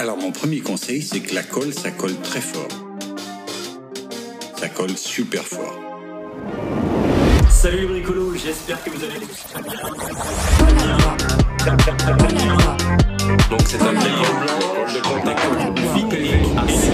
[0.00, 2.68] Alors mon premier conseil, c'est que la colle, ça colle très fort.
[4.56, 5.78] Ça colle super fort.
[7.50, 9.18] Salut les bricolos, j'espère que vous allez
[12.38, 13.09] bien.
[13.28, 14.00] Donc c'est un blanc
[14.94, 15.40] de contact
[15.94, 16.90] vinylique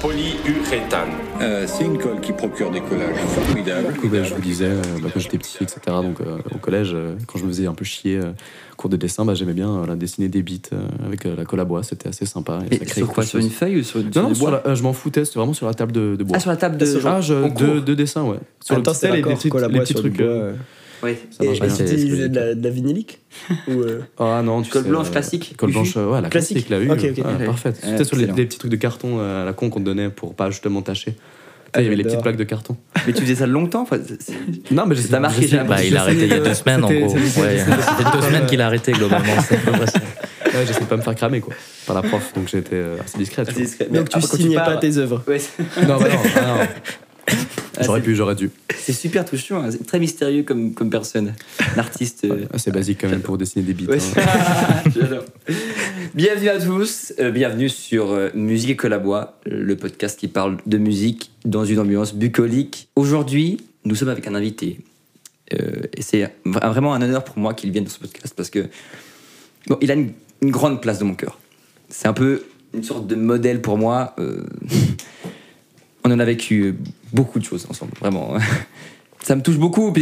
[0.00, 1.08] polyuréthane.
[1.40, 3.94] Euh, c'est une colle qui procure des collages formidables.
[4.10, 6.94] Ben, je vous disais, euh, bah, quand j'étais petit, etc., donc euh, au collège,
[7.26, 8.32] quand je me faisais un peu chier euh,
[8.76, 11.60] cours de dessin, bah, j'aimais bien euh, dessiner des bits euh, avec euh, la colle
[11.60, 12.60] à bois, c'était assez sympa.
[12.70, 13.24] et ça créait sur quoi?
[13.24, 14.62] Sur une feuille ou sur, Non, sur non, du sur bois?
[14.64, 16.36] la- euh, je m'en foutais, c'était vraiment sur la table de, de bois.
[16.36, 17.00] Ah, sur la table de.
[17.06, 18.38] Ah, je- de, de dessin, ouais.
[18.62, 20.20] Sur le Attends, petit c'est les, à les bois petits trucs.
[21.02, 21.18] Ouais.
[21.30, 21.48] ça Et
[21.96, 23.20] tu j'ai de la, de la vinylique
[23.68, 26.66] Ou, euh, Ah non, tu Colle sais, blanche euh, classique Colle blanche, ouais, la Classique.
[26.66, 26.90] classique, la U.
[26.90, 27.24] Ok, ok.
[27.24, 27.46] ouais, Ouais.
[27.46, 27.80] parfaite.
[27.82, 30.10] Ouais, C'était sur les, petits trucs de carton euh, à la con qu'on te donnait
[30.10, 31.12] pour pas justement tâcher.
[31.72, 32.76] Tu sais, Il y avait les petites plaques de carton.
[33.06, 33.86] Mais tu faisais ça longtemps
[34.72, 36.82] Non, mais Ça t'a marqué, j'ai Bah, il a arrêté il y a deux semaines
[36.84, 37.08] en gros.
[37.08, 39.34] c'était- deux semaines qu'il a arrêté globalement.
[40.52, 41.54] Ouais, j'essayais de pas me faire cramer quoi,
[41.86, 43.46] par la prof, donc j'étais euh, assez discrète.
[43.46, 43.62] c'est quoi.
[43.62, 43.86] discret.
[43.88, 45.40] Mais Donc tu signais pas tes œuvres Ouais,
[45.86, 46.66] Non, bah non, ah non.
[47.76, 48.50] Ah, J'aurais c'est- pu, j'aurais dû.
[48.76, 49.70] C'est super touchant, hein.
[49.70, 51.34] c'est très mystérieux comme, comme personne.
[51.76, 52.24] Un artiste.
[52.24, 53.86] euh, Assez basique quand même pour dessiner des bits.
[53.86, 54.82] Ouais, hein.
[54.94, 55.24] J'adore.
[56.14, 60.78] Bienvenue à tous, euh, bienvenue sur euh, Musique et Colabois, le podcast qui parle de
[60.78, 62.88] musique dans une ambiance bucolique.
[62.96, 64.80] Aujourd'hui, nous sommes avec un invité.
[65.54, 68.50] Euh, et c'est vra- vraiment un honneur pour moi qu'il vienne dans ce podcast parce
[68.50, 68.66] que
[69.68, 70.12] bon, il a une,
[70.42, 71.38] une grande place dans mon cœur.
[71.88, 72.42] C'est un peu
[72.74, 74.14] une sorte de modèle pour moi.
[76.04, 76.76] On en a vécu
[77.12, 78.34] beaucoup de choses ensemble, vraiment.
[79.22, 79.92] Ça me touche beaucoup.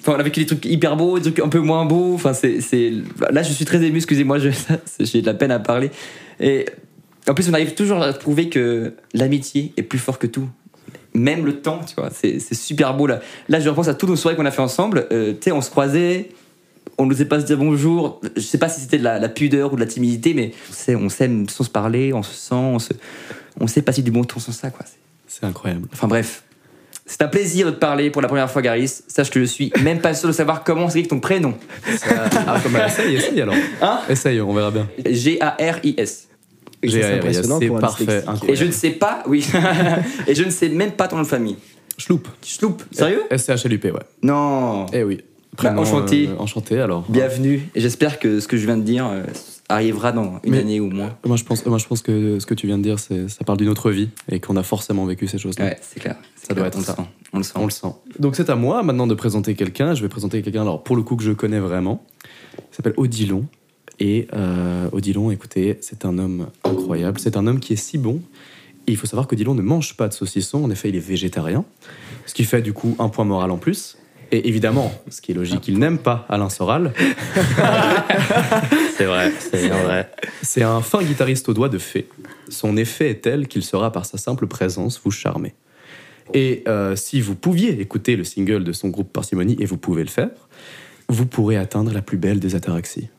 [0.00, 2.14] Enfin, on a vécu des trucs hyper beaux, des trucs un peu moins beaux.
[2.14, 2.92] Enfin, c'est.
[3.30, 4.38] Là, je suis très ému, excusez-moi,
[5.00, 5.90] j'ai de la peine à parler.
[6.40, 6.66] Et
[7.28, 10.48] en plus, on arrive toujours à trouver que l'amitié est plus fort que tout.
[11.14, 13.06] Même le temps, tu vois, c'est, super beau.
[13.06, 13.20] Là.
[13.48, 15.06] là, je repense à toutes nos soirées qu'on a fait ensemble.
[15.12, 16.30] Euh, tu sais, on se croisait,
[16.98, 18.20] on n'osait pas se dire bonjour.
[18.36, 20.52] Je sais pas si c'était de la, la pudeur ou de la timidité, mais
[20.96, 22.92] on s'aime sans se parler, on se sent, on, se...
[23.60, 24.84] on sait passer du bon temps sans ça, quoi.
[25.26, 25.88] C'est- incroyable.
[25.92, 26.42] Enfin bref.
[27.06, 29.02] C'est un plaisir de te parler pour la première fois, Garis.
[29.08, 31.54] Sache que je suis même pas sûr de savoir comment s'écrit ton prénom.
[32.46, 33.54] Ah, comme bah, essaye, essaye alors.
[33.82, 34.88] Hein Essaye, on verra bien.
[35.04, 36.28] G-A-R-I-S.
[36.82, 38.10] J'ai c'est parfait, dyslexique.
[38.10, 38.66] Et je incroyable.
[38.66, 39.46] ne sais pas, oui.
[40.26, 41.56] Et je ne sais même pas ton nom de famille.
[41.98, 42.28] Schloop.
[42.44, 42.82] Schloop.
[42.90, 43.22] Sérieux?
[43.30, 44.00] S-C-H-L-U-P, ouais.
[44.22, 44.86] Non.
[44.92, 45.22] Eh oui.
[45.62, 46.28] Bah, enchanté.
[46.28, 47.04] euh, enchanté alors.
[47.08, 47.68] Bienvenue.
[47.74, 49.22] Et j'espère que ce que je viens de dire euh,
[49.68, 51.16] arrivera dans une Mais- année ou moins.
[51.24, 53.44] Moi je, pense, moi, je pense que ce que tu viens de dire, c'est, ça
[53.44, 55.64] parle d'une autre vie et qu'on a forcément vécu ces choses-là.
[55.66, 56.16] Ouais, c'est clair.
[56.36, 56.96] Ça doit être on ça.
[56.98, 57.08] Le sent.
[57.32, 57.52] On le sent.
[57.56, 57.88] On le sent.
[58.18, 59.94] Donc c'est à moi maintenant de présenter quelqu'un.
[59.94, 62.04] Je vais présenter quelqu'un, alors pour le coup, que je connais vraiment.
[62.58, 63.44] Il s'appelle Odilon.
[64.00, 67.20] Et euh, Odilon, écoutez, c'est un homme incroyable.
[67.20, 68.20] C'est un homme qui est si bon.
[68.86, 70.62] Et il faut savoir qu'Odilon ne mange pas de saucisson.
[70.64, 71.64] En effet, il est végétarien.
[72.26, 73.96] Ce qui fait du coup un point moral en plus.
[74.34, 76.92] Et évidemment, ce qui est logique, il n'aime pas Alain Soral.
[78.96, 80.10] C'est vrai, c'est vrai.
[80.42, 82.08] C'est un fin guitariste au doigt de fée.
[82.48, 85.54] Son effet est tel qu'il sera par sa simple présence vous charmer.
[86.32, 90.02] Et euh, si vous pouviez écouter le single de son groupe Parcimonie, et vous pouvez
[90.02, 90.30] le faire,
[91.08, 93.10] vous pourrez atteindre la plus belle des ataraxies.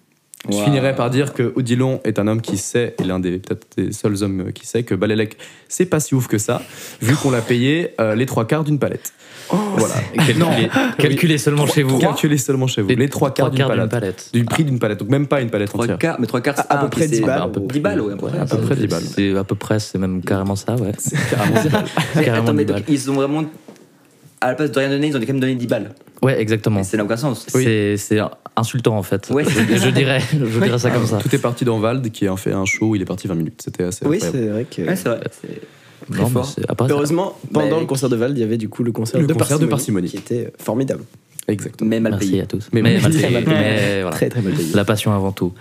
[0.49, 0.63] Je Wow.
[0.65, 3.91] finirai par dire que Odilon est un homme qui sait, et l'un des peut-être des
[3.91, 6.61] seuls hommes qui sait que Balélec, c'est pas si ouf que ça,
[7.01, 9.13] vu qu'on l'a payé euh, les trois quarts d'une palette.
[9.49, 9.93] voilà.
[10.15, 11.99] Calculez, calculez seulement chez vous.
[11.99, 12.89] Calculez seulement chez vous.
[12.89, 13.89] Les, trois quarts d'une palette.
[13.89, 14.29] palette.
[14.33, 15.97] Du prix d'une palette, donc même pas une palette Trois entière.
[15.99, 17.41] quarts, mais trois quarts, c'est À- à peu près puis c'est- 10 balles.
[17.41, 18.39] un peu 10 balles, ouais, à peu près.
[18.39, 19.03] À peu près 10 balles.
[19.03, 20.91] C'est à peu près, c'est même carrément ça, ouais.
[20.97, 21.55] C'est carrément
[22.13, 23.43] Carrément attends, mais 10 donc, ils ont vraiment.
[24.45, 25.89] À la place de rien donner, ils ont quand même donné 10 balles.
[26.21, 26.83] Ouais, exactement.
[26.83, 27.45] Ça n'a aucun sens.
[27.49, 28.19] C'est c'est
[28.55, 29.27] insultant en fait.
[29.31, 29.43] Ouais.
[29.43, 31.17] Je, je dirais, je dirais ça comme ça.
[31.17, 33.33] Tout est parti dans Vald qui a fait un show où il est parti 20
[33.35, 33.61] minutes.
[33.63, 34.83] C'était assez Oui, c'est vrai que.
[34.83, 35.19] Ouais, c'est vrai.
[35.31, 35.61] c'est-
[36.15, 36.45] Non, mais fort.
[36.45, 38.91] c'est- après, Heureusement, pendant Mais- le concert de Vald, il y avait du coup le
[38.91, 40.27] concert, Le de, concert de Parcimonie, Parcimonie.
[40.27, 41.03] qui était formidable.
[41.47, 41.89] Exactement.
[41.89, 42.41] Mais mal merci payé.
[42.41, 42.69] à tous.
[42.71, 43.27] Mais Mais, mal mal payé.
[43.27, 44.15] payé, mais voilà.
[44.15, 44.69] Très très mal payé.
[44.75, 45.53] La passion avant tout.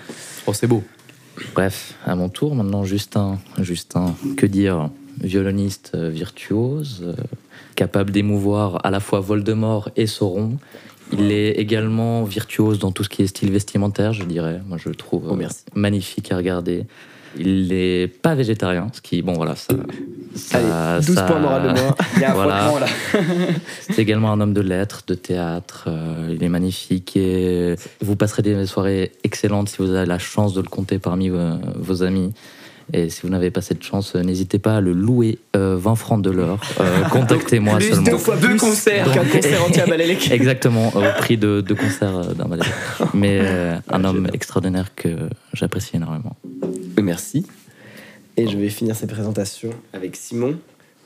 [0.47, 0.83] Oh, c'est beau.
[1.55, 3.39] Bref, à mon tour, maintenant Justin.
[3.61, 7.14] Justin, que dire Violoniste euh, virtuose, euh,
[7.76, 10.58] capable d'émouvoir à la fois Voldemort et Sauron.
[11.12, 14.60] Il est également virtuose dans tout ce qui est style vestimentaire, je dirais.
[14.66, 15.64] Moi, je le trouve Oh, euh, merci.
[15.74, 16.86] magnifique à regarder.
[17.36, 19.74] Il n'est pas végétarien, ce qui, bon, voilà, ça.
[20.36, 20.59] ça-
[20.97, 21.94] Allez, 12 ça- points de moins.
[22.16, 22.72] Il y a un Voilà.
[22.80, 22.86] là.
[23.80, 25.89] C'est également un homme de lettres, de théâtre.
[26.30, 30.60] il est magnifique et vous passerez des soirées excellentes si vous avez la chance de
[30.62, 31.28] le compter parmi
[31.77, 32.33] vos amis.
[32.92, 35.95] Et si vous n'avez pas cette chance, euh, n'hésitez pas à le louer euh, 20
[35.95, 36.60] francs de l'heure.
[36.81, 38.10] Euh, Contactez-moi Plus seulement.
[38.10, 39.10] deux fois deux concerts.
[39.13, 40.31] qu'un concert entier à Balélec.
[40.33, 42.63] Exactement, au prix de deux concerts euh, d'un ballet.
[43.15, 45.09] Mais euh, un homme extraordinaire que
[45.54, 46.36] j'apprécie énormément.
[47.03, 47.47] Merci.
[48.36, 50.57] Et je vais finir cette présentation avec Simon,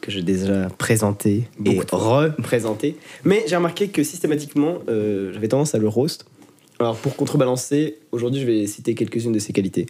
[0.01, 2.97] que j'ai déjà présenté et représenté.
[3.25, 6.25] Mais j'ai remarqué que systématiquement, euh, j'avais tendance à le roast.
[6.81, 9.87] Alors pour contrebalancer, aujourd'hui je vais citer quelques-unes de ses qualités.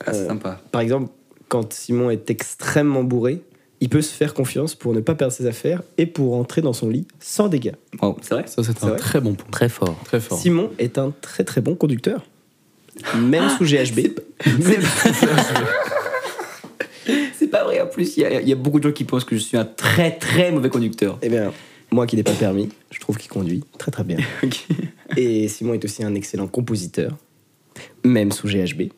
[0.00, 0.60] Ah, c'est Euh, sympa.
[0.72, 1.10] Par exemple,
[1.48, 3.40] quand Simon est extrêmement bourré,
[3.80, 6.72] il peut se faire confiance pour ne pas perdre ses affaires et pour rentrer dans
[6.72, 7.74] son lit sans dégâts.
[8.00, 8.44] Oh, c'est vrai?
[8.46, 8.96] Ça, c'est un vrai?
[8.98, 9.50] très bon point.
[9.50, 9.96] Très fort.
[10.04, 10.38] Très fort.
[10.38, 12.24] Simon est un très très bon conducteur,
[13.16, 14.14] même sous GHB.
[17.38, 19.04] C'est pas vrai en plus, il y, a- il y a beaucoup de gens qui
[19.04, 21.18] pensent que je suis un très très mauvais conducteur.
[21.20, 21.52] Eh bien,
[21.90, 24.16] moi qui n'ai pas permis, je trouve qu'il conduit très très bien.
[25.16, 27.16] Et Simon est aussi un excellent compositeur,
[28.04, 28.90] même sous GHB.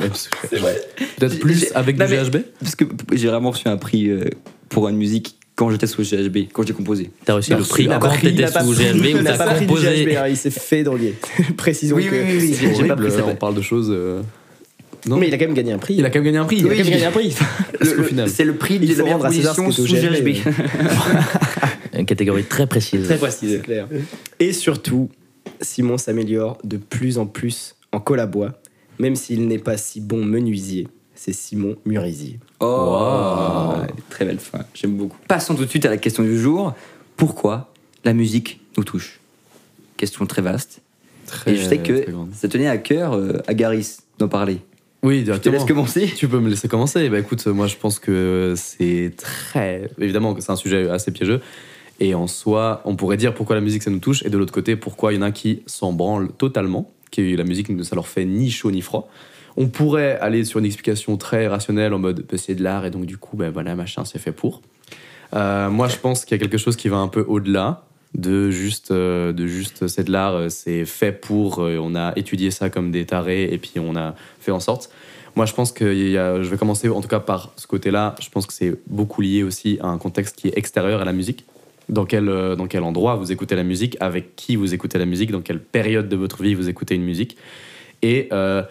[0.00, 0.80] Même sous- C'est vrai.
[1.18, 4.24] Peut-être plus avec Non, du mais- GHB Parce que j'ai vraiment reçu un prix euh,
[4.68, 7.10] pour une musique quand j'étais sous GHB, quand j'ai composé.
[7.24, 10.04] T'as reçu le prix quand t'étais sous GHB Il ou n'a pas t'as composé.
[10.06, 11.14] GHB, hein, il s'est fait droguer.
[11.56, 12.10] Précisons Oui, que.
[12.10, 13.24] oui, oui, oui, C'est j'ai pas pris ça.
[13.26, 13.88] on parle de choses.
[13.90, 14.22] euh,
[15.06, 15.96] Non, Mais il a quand même gagné un prix.
[15.98, 16.56] il a quand même gagné un prix.
[16.60, 17.34] Il a Il a quand même gagné un prix.
[18.28, 20.36] C'est le prix Il de faut la meilleure rendre à César sous GHB, GHB.
[21.98, 23.04] Une catégorie très précise.
[23.04, 23.48] Très précis.
[23.50, 23.86] C'est clair.
[24.38, 25.10] Et surtout,
[25.60, 28.52] Simon s'améliore de plus en plus en collabois,
[28.98, 30.88] même s'il n'est pas si bon menuisier.
[31.14, 32.38] C'est Simon Murisier.
[32.60, 33.80] Oh, Wow.
[33.82, 35.18] ouais, très belle fin, j'aime beaucoup.
[35.28, 36.72] Passons tout de suite à la question du jour.
[37.16, 37.72] Pourquoi
[38.04, 39.20] la musique nous touche?
[39.98, 40.80] Question très vaste.
[41.26, 44.60] Très- Et je sais que ça tenait à cœur euh, à Garis d'en parler.
[45.02, 45.52] Oui, Je te directement.
[45.54, 46.12] laisse commencer.
[46.16, 47.08] Tu peux me laisser commencer.
[47.10, 49.90] Bah écoute, moi je pense que c'est très.
[49.98, 51.40] Évidemment que c'est un sujet assez piégeux.
[52.00, 54.52] Et en soi, on pourrait dire pourquoi la musique ça nous touche, et de l'autre
[54.54, 58.08] côté, pourquoi il y en a qui s'en branlent totalement, que la musique ça leur
[58.08, 59.08] fait ni chaud ni froid.
[59.56, 62.90] On pourrait aller sur une explication très rationnelle en mode bah, c'est de l'art, et
[62.90, 64.62] donc du coup, ben voilà, machin, c'est fait pour.
[65.34, 67.84] Euh, moi je pense qu'il y a quelque chose qui va un peu au-delà
[68.14, 72.50] de juste, euh, de juste c'est de l'art, c'est fait pour, euh, on a étudié
[72.50, 74.90] ça comme des tarés, et puis on a fait en sorte.
[75.36, 78.16] Moi, je pense que je vais commencer en tout cas par ce côté-là.
[78.20, 81.12] Je pense que c'est beaucoup lié aussi à un contexte qui est extérieur à la
[81.12, 81.46] musique.
[81.90, 85.06] Dans quel, euh, dans quel endroit vous écoutez la musique, avec qui vous écoutez la
[85.06, 87.36] musique, dans quelle période de votre vie vous écoutez une musique.
[88.02, 88.62] Et euh,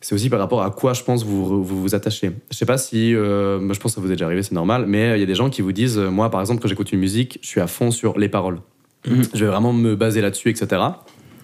[0.00, 2.32] c'est aussi par rapport à quoi je pense vous vous, vous attachez.
[2.50, 4.54] Je sais pas si, euh, moi, je pense que ça vous est déjà arrivé, c'est
[4.54, 6.92] normal, mais il y a des gens qui vous disent, moi par exemple, quand j'écoute
[6.92, 8.60] une musique, je suis à fond sur les paroles.
[9.06, 10.80] Je vais vraiment me baser là-dessus, etc.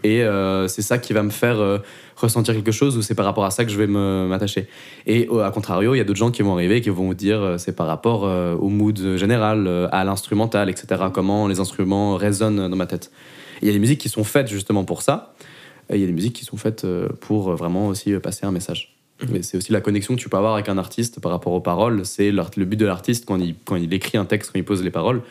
[0.04, 1.78] Et euh, c'est ça qui va me faire euh,
[2.16, 4.66] ressentir quelque chose ou c'est par rapport à ça que je vais m'attacher.
[5.06, 7.06] Et euh, à contrario, il y a d'autres gens qui vont arriver et qui vont
[7.06, 11.04] vous dire euh, c'est par rapport au mood général, à l'instrumental, etc.
[11.12, 13.10] Comment les instruments résonnent dans ma tête.
[13.62, 15.34] Il y a des musiques qui sont faites justement pour ça.
[15.90, 16.86] Et il y a des musiques qui sont faites
[17.20, 18.96] pour vraiment aussi passer un message.
[19.28, 21.60] Mais c'est aussi la connexion que tu peux avoir avec un artiste par rapport aux
[21.60, 22.06] paroles.
[22.06, 24.82] C'est le but de l'artiste quand il, quand il écrit un texte, quand il pose
[24.82, 25.22] les paroles.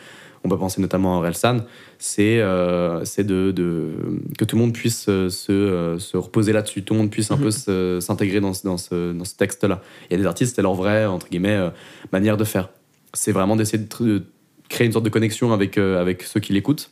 [0.42, 1.58] On peut penser notamment à Orelsan.
[1.98, 3.92] C'est euh, de, de-
[4.38, 7.30] que tout le monde puisse euh, se, euh, se reposer là-dessus, tout le monde puisse
[7.30, 9.82] un peu se- s'intégrer dans, ce- dans ce, dans ce texte-là.
[10.08, 11.68] Il y a des artistes, c'est leur vraie, entre guillemets, euh,
[12.12, 12.70] manière de faire.
[13.12, 14.22] C'est vraiment d'essayer de,
[14.70, 16.90] créer une sorte de connexion avec, euh, avec ceux qui l'écoutent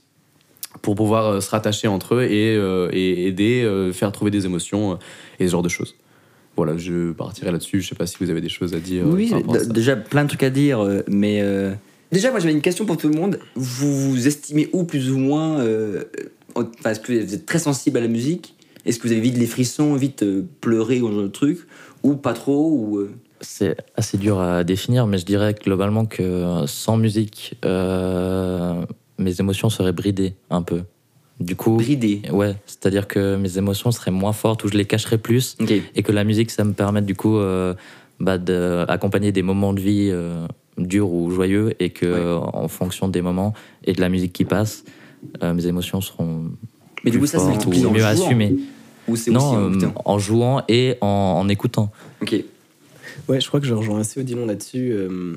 [0.82, 2.54] pour pouvoir se rattacher entre eux et,
[2.92, 4.98] et aider, faire trouver des émotions
[5.40, 5.94] et ce genre de choses.
[6.56, 7.80] Voilà, je partirai là-dessus.
[7.80, 9.04] Je sais pas si vous avez des choses à dire.
[9.06, 9.32] Oui,
[9.70, 11.72] déjà plein de trucs à dire, mais euh,
[12.12, 13.38] déjà moi j'avais une question pour tout le monde.
[13.54, 16.04] Vous vous estimez où plus ou moins euh,
[16.84, 18.54] Est-ce que vous êtes très sensible à la musique?
[18.88, 21.58] Est-ce que vous avez vite les frissons, vite euh, pleurer ou de truc?
[22.02, 23.10] Ou pas trop ou, euh,
[23.42, 29.68] C'est assez dur à définir, mais je dirais globalement que euh, sans musique, mes émotions
[29.68, 30.82] seraient bridées un peu.
[31.38, 35.18] Du coup, bridé ouais, c'est-à-dire que mes émotions seraient moins fortes ou je les cacherais
[35.18, 35.56] plus,
[35.94, 37.38] et que la musique, ça me permet du coup
[38.18, 40.12] bah, d'accompagner des moments de vie
[40.78, 42.12] durs ou joyeux, et que Ouais.
[42.18, 43.52] euh, en fonction des moments
[43.84, 44.84] et de la musique qui passe,
[45.42, 46.50] euh, mes émotions seront
[47.04, 48.04] Mais du coup, ça, c'est mieux jouant.
[48.06, 48.56] assumées.
[49.08, 51.90] Ou c'est Non, aussi en euh, en jouant et en, en écoutant.
[52.22, 52.34] Ok.
[53.28, 55.36] Ouais, je crois que je rejoins assez Odilon là-dessus, euh,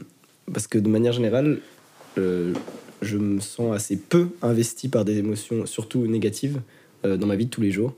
[0.53, 1.60] parce que de manière générale,
[2.17, 2.53] euh,
[3.01, 6.60] je me sens assez peu investi par des émotions, surtout négatives,
[7.05, 7.93] euh, dans ma vie de tous les jours.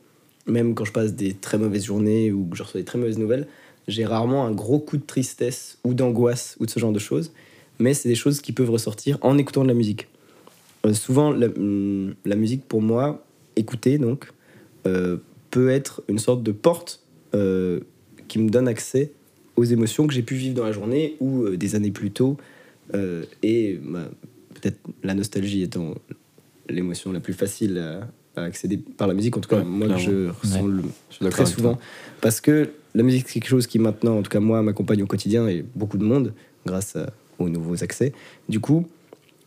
[0.45, 3.17] Même quand je passe des très mauvaises journées ou que je reçois des très mauvaises
[3.17, 3.47] nouvelles,
[3.87, 7.31] j'ai rarement un gros coup de tristesse ou d'angoisse ou de ce genre de choses.
[7.79, 10.07] Mais c'est des choses qui peuvent ressortir en écoutant de la musique.
[10.85, 13.25] Euh, souvent, la, hum, la musique, pour moi,
[13.55, 14.27] écouter donc,
[14.85, 15.17] euh,
[15.51, 17.01] peut être une sorte de porte
[17.35, 17.79] euh,
[18.27, 19.11] qui me donne accès
[19.55, 22.37] aux émotions que j'ai pu vivre dans la journée ou des années plus tôt.
[23.43, 24.09] Et bah,
[24.55, 25.95] peut-être la nostalgie étant
[26.69, 27.77] l'émotion la plus facile
[28.35, 31.45] à, à accéder par la musique, en tout cas Ouais, moi je ressens le- très
[31.45, 31.77] souvent.
[32.21, 35.07] Parce que la musique, c'est quelque chose qui maintenant, en tout cas moi, m'accompagne au
[35.07, 36.33] quotidien et beaucoup de monde
[36.65, 38.13] grâce à- aux nouveaux accès.
[38.49, 38.85] Du coup,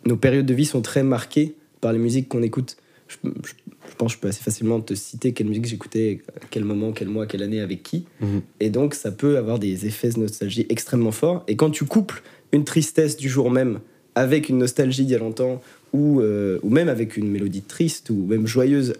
[0.04, 2.76] nos périodes de vie sont très marquées par les musiques qu'on écoute.
[3.08, 3.52] Je, je-
[3.88, 7.08] je pense que je peux assez facilement te citer quelle musique j'écoutais, quel moment, quel
[7.08, 8.04] mois, quelle année, avec qui.
[8.20, 8.42] Mhm.
[8.60, 11.44] Et donc, ça peut avoir des effets de nostalgie extrêmement forts.
[11.46, 12.22] Et quand tu couples
[12.52, 13.78] une tristesse du jour même
[14.16, 15.62] avec une nostalgie d'il y a longtemps,
[15.92, 18.94] ou, euh, ou même avec une mélodie triste, ou même joyeuse,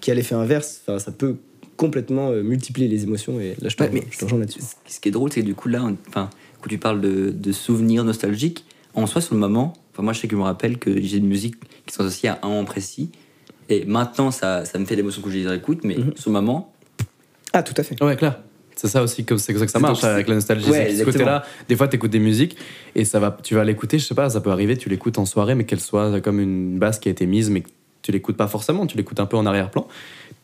[0.00, 1.36] qui a l'effet inverse, ça peut
[1.78, 3.40] complètement euh, multiplier les émotions.
[3.40, 4.60] Et là, je te, Ouais, mais je te rejoins là-dessus.
[4.86, 6.28] Ce qui est drôle, c'est que du coup, là, enfin,
[6.60, 10.20] quand tu parles de, de souvenirs nostalgiques, en soi, sur le moment, enfin, moi, je
[10.20, 11.54] sais que je me rappelle que j'ai des musiques
[11.86, 13.08] qui sont associées à un moment précis.
[13.70, 16.12] Et maintenant, ça, ça me fait l'émotion que je les réécoute, mais Mhm.
[16.16, 16.74] sur le moment,
[17.54, 18.02] Ah, tout à fait.
[18.02, 18.40] Ouais, clair.
[18.76, 20.70] C'est ça aussi, comme c'est comme ça que ça C'est marche avec la nostalgie.
[20.70, 22.56] Ouais, c'est que ce côté-là, des fois, tu écoutes des musiques
[22.94, 25.24] et ça va, tu vas l'écouter, je sais pas, ça peut arriver, tu l'écoutes en
[25.26, 27.68] soirée, mais qu'elle soit comme une basse qui a été mise, mais que
[28.02, 29.88] tu l'écoutes pas forcément, tu l'écoutes un peu en arrière-plan.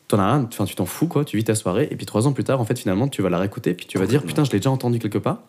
[0.07, 2.27] T'en as rien, enfin, tu t'en fous, quoi, tu vis ta soirée, et puis trois
[2.27, 4.43] ans plus tard, en fait, finalement, tu vas la réécouter, puis tu vas dire, putain,
[4.43, 5.39] je l'ai déjà entendu quelque part.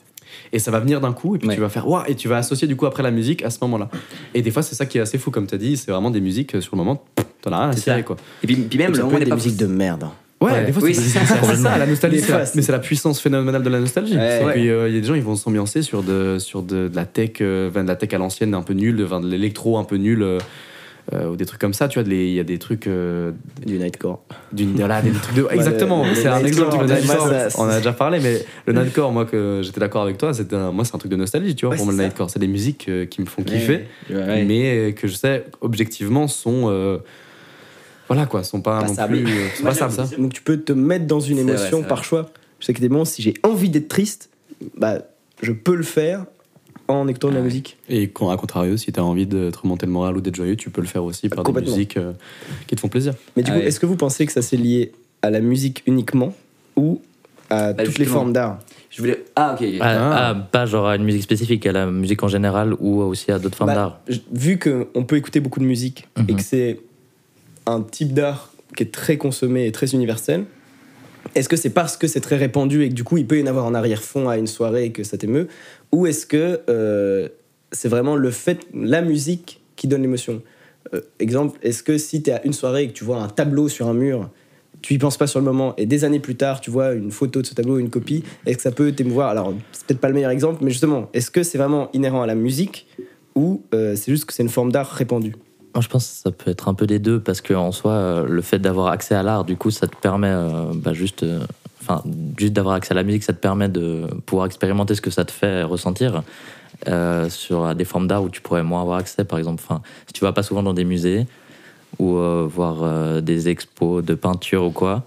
[0.53, 1.55] Et ça va venir d'un coup, et puis Ouais.
[1.55, 3.59] tu vas faire, waouh, et tu vas associer du coup après la musique à ce
[3.63, 3.91] moment-là.
[4.35, 6.11] Et des fois, c'est ça qui est assez fou, comme tu as dit, c'est vraiment
[6.11, 7.05] des musiques euh, sur le moment,
[7.43, 8.17] t'en as rien à C'est cirer, quoi.
[8.43, 10.05] et puis, puis même, le moment des pas musiques de merde.
[10.05, 10.13] hein.
[10.41, 10.65] Ouais, Ouais.
[10.67, 13.81] des fois, Oui, c'est ça, la nostalgie, la- mais c'est la puissance phénoménale de la
[13.81, 14.17] nostalgie.
[14.17, 14.53] Ouais, c'est ouais.
[14.55, 17.31] qu'il y a des gens, ils vont s'ambiancer sur de, sur de, de la tech,
[17.41, 20.39] euh, de la tech à l'ancienne un peu nulle, de l'électro un peu nul, euh,
[21.13, 21.89] euh, ou des trucs comme ça.
[21.89, 23.33] Tu vois, il y a des trucs euh,
[23.65, 24.23] Du nightcore.
[24.53, 26.03] d'une, voilà, des trucs de, exactement.
[26.05, 26.87] le- le c'est un nightcore, exemple.
[26.87, 29.81] Le ouais, nightcore, ça, on en a déjà parlé, mais le nightcore, moi, que j'étais
[29.81, 31.93] d'accord avec toi, un- moi, c'est un truc de nostalgie, tu vois, Ouais, pour moi,
[31.93, 32.31] le c'est nightcore.
[32.31, 34.45] C'est des musiques euh, qui me font kiffer Ouais, ouais.
[34.45, 36.99] mais que je sais objectivement sont euh,
[38.09, 39.17] voilà quoi sont pas Passables.
[39.17, 41.53] non plus euh, sont passables ça Donc tu peux te mettre dans une C'est vrai,
[41.53, 42.07] émotion c'est par vrai.
[42.07, 42.31] choix.
[42.61, 44.31] Je sais que des moments, si j'ai envie d'être triste,
[44.77, 44.99] bah,
[45.43, 46.25] je peux le faire
[46.89, 47.77] en écoutant de la musique.
[47.89, 50.37] et quand à contrario si tu as envie de te remonter le moral ou d'être
[50.37, 52.13] joyeux tu peux le faire aussi par des musiques euh,
[52.67, 53.67] qui te font plaisir Mais du Ah coup, ouais.
[53.67, 56.33] est-ce que vous pensez que ça c'est lié à la musique uniquement
[56.77, 57.01] ou
[57.51, 58.59] à Bah, toutes les formes d'art?
[58.91, 59.25] Je voulais.
[59.37, 59.67] Ah, ok.
[59.81, 60.29] Ah, Ah.
[60.31, 63.39] ah, pas genre à une musique spécifique, à la musique en général ou aussi à
[63.39, 64.01] d'autres formes Bah, d'art.
[64.33, 66.37] Vu qu'on peut écouter beaucoup de musique et Mhm.
[66.37, 66.81] que c'est
[67.67, 70.45] un type d'art qui est très consommé et très universel,
[71.37, 73.43] est-ce que c'est parce que c'est très répandu et que du coup il peut y
[73.43, 75.49] en avoir en arrière-fond à une soirée et que ça t'émeut
[75.93, 77.29] Ou est-ce que euh,
[77.73, 80.43] c'est vraiment le fait, la musique qui donne l'émotion?
[80.95, 83.29] Euh, Exemple, est-ce que si tu es à une soirée et que tu vois un
[83.29, 84.31] tableau sur un mur,
[84.81, 87.11] tu y penses pas sur le moment et des années plus tard tu vois une
[87.11, 89.29] photo de ce tableau, une copie, est-ce que ça peut t'émouvoir?
[89.29, 92.27] Alors c'est peut-être pas le meilleur exemple, mais justement, est-ce que c'est vraiment inhérent à
[92.27, 92.87] la musique
[93.35, 95.35] ou euh, c'est juste que c'est une forme d'art répandue
[95.77, 97.93] Moi, je pense que ça peut être un peu des deux parce que en soi,
[97.93, 101.23] euh, le fait d'avoir accès à l'art, du coup, ça te permet euh, bah, juste,
[101.23, 101.41] euh,
[102.39, 105.27] juste d'avoir accès à la musique, ça te permet de pouvoir expérimenter ce que ça
[105.27, 106.23] te fait ressentir
[107.29, 109.25] sur des formes d'art où tu pourrais moins avoir accès.
[109.25, 109.63] Par exemple,
[110.07, 111.27] si tu vas pas souvent dans des musées
[111.99, 112.17] ou
[112.49, 115.03] voir des expos de peinture ou quoi.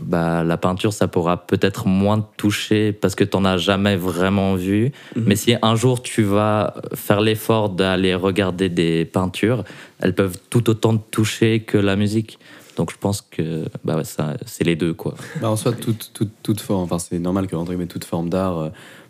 [0.00, 3.96] Bah, la peinture, ça pourra peut-être moins te toucher parce que tu n'en as jamais
[3.96, 4.92] vraiment vu.
[5.16, 5.24] Mhm.
[5.26, 9.64] Mais si un jour tu vas faire l'effort d'aller regarder des peintures,
[10.00, 12.38] elles peuvent tout autant te toucher que la musique.
[12.76, 14.94] Donc je pense que bah ouais, ça, c'est les deux.
[14.94, 15.16] quoi.
[15.40, 18.28] Bah, en soi toute, toute, toute forme enfin c'est normal que entre guillemets, toute forme
[18.28, 18.68] d'art euh,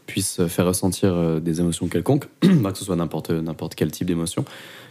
[0.08, 4.06] puisse faire ressentir euh, des émotions quelconques Bah, que ce soit n'importe n'importe quel type
[4.08, 4.44] d'émotion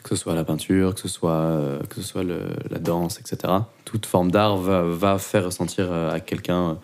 [0.03, 3.19] que ce soit la peinture que ce soit euh, que ce soit le- la danse
[3.19, 3.51] etc
[3.83, 6.77] toute forme d'art va, va faire ressentir euh, à quelqu'un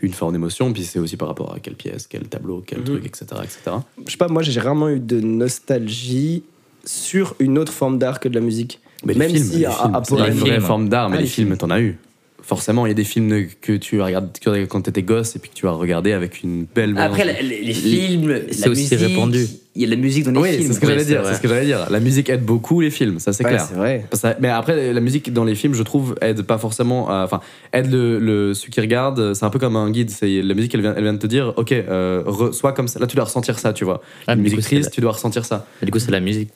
[0.00, 2.84] une forme d'émotion puis c'est aussi par rapport à quelle pièce quel tableau quel Mhm.
[2.84, 6.42] truc etc etc Je sais pas, moi j'ai rarement eu de nostalgie
[6.84, 8.78] sur une autre forme d'art que de la musique.
[9.04, 10.62] Mais Même les films, si les à- films, à- c'est pas les une vraie films.
[10.66, 11.58] forme d'art, mais Ah, les, les films, films.
[11.58, 11.98] t'en as eu.
[12.46, 14.28] Forcément, il y a des films que tu regardes
[14.68, 16.94] quand t'étais gosse et puis que tu as regardé avec une belle.
[16.96, 17.42] Après, mélange.
[17.42, 19.46] les, films, c'est la aussi musique, répandu.
[19.74, 20.66] Il y a de la musique dans les oui, films.
[20.68, 21.22] c'est ce que Oui, j'allais dire.
[21.26, 21.88] C'est ce que j'allais dire.
[21.90, 23.66] La musique aide beaucoup les films, ça c'est Ouais, clair.
[23.68, 24.06] c'est vrai.
[24.08, 27.10] Parce que- mais après, la musique dans les films, je trouve, aide pas forcément.
[27.10, 27.40] à- Enfin,
[27.72, 29.34] aide le, le celui qui regarde.
[29.34, 30.10] C'est un peu comme un guide.
[30.10, 32.86] C'est la musique, elle vient, elle vient de te dire, ok, euh, re- sois comme
[32.86, 33.00] ça.
[33.00, 34.00] Là, tu dois ressentir ça, tu vois.
[34.28, 35.66] Ah, Une musique coup, triste, tu dois ressentir ça.
[35.82, 36.50] Et du coup, c'est la musique.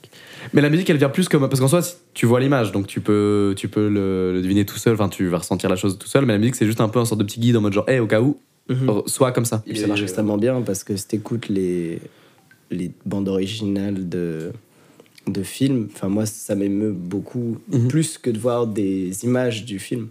[0.53, 2.87] Mais la musique, elle vient plus comme parce qu'en soi, si tu vois l'image, donc
[2.87, 4.95] tu peux, tu peux le, le deviner tout seul.
[4.95, 6.27] Enfin, tu vas ressentir la chose tout seul.
[6.27, 7.89] Mais la musique, c'est juste un peu un sorte de petit guide en mode genre,
[7.89, 8.39] hey, au cas où,
[8.69, 9.03] Mhm.
[9.07, 9.63] sois comme ça.
[9.67, 11.99] Et puis ça marche extrêmement bien parce que si t'écoutes les,
[12.71, 14.53] les bandes originales de,
[15.27, 17.89] de films, enfin moi ça m'émeut beaucoup Mhm.
[17.89, 20.09] plus que de voir des images du film.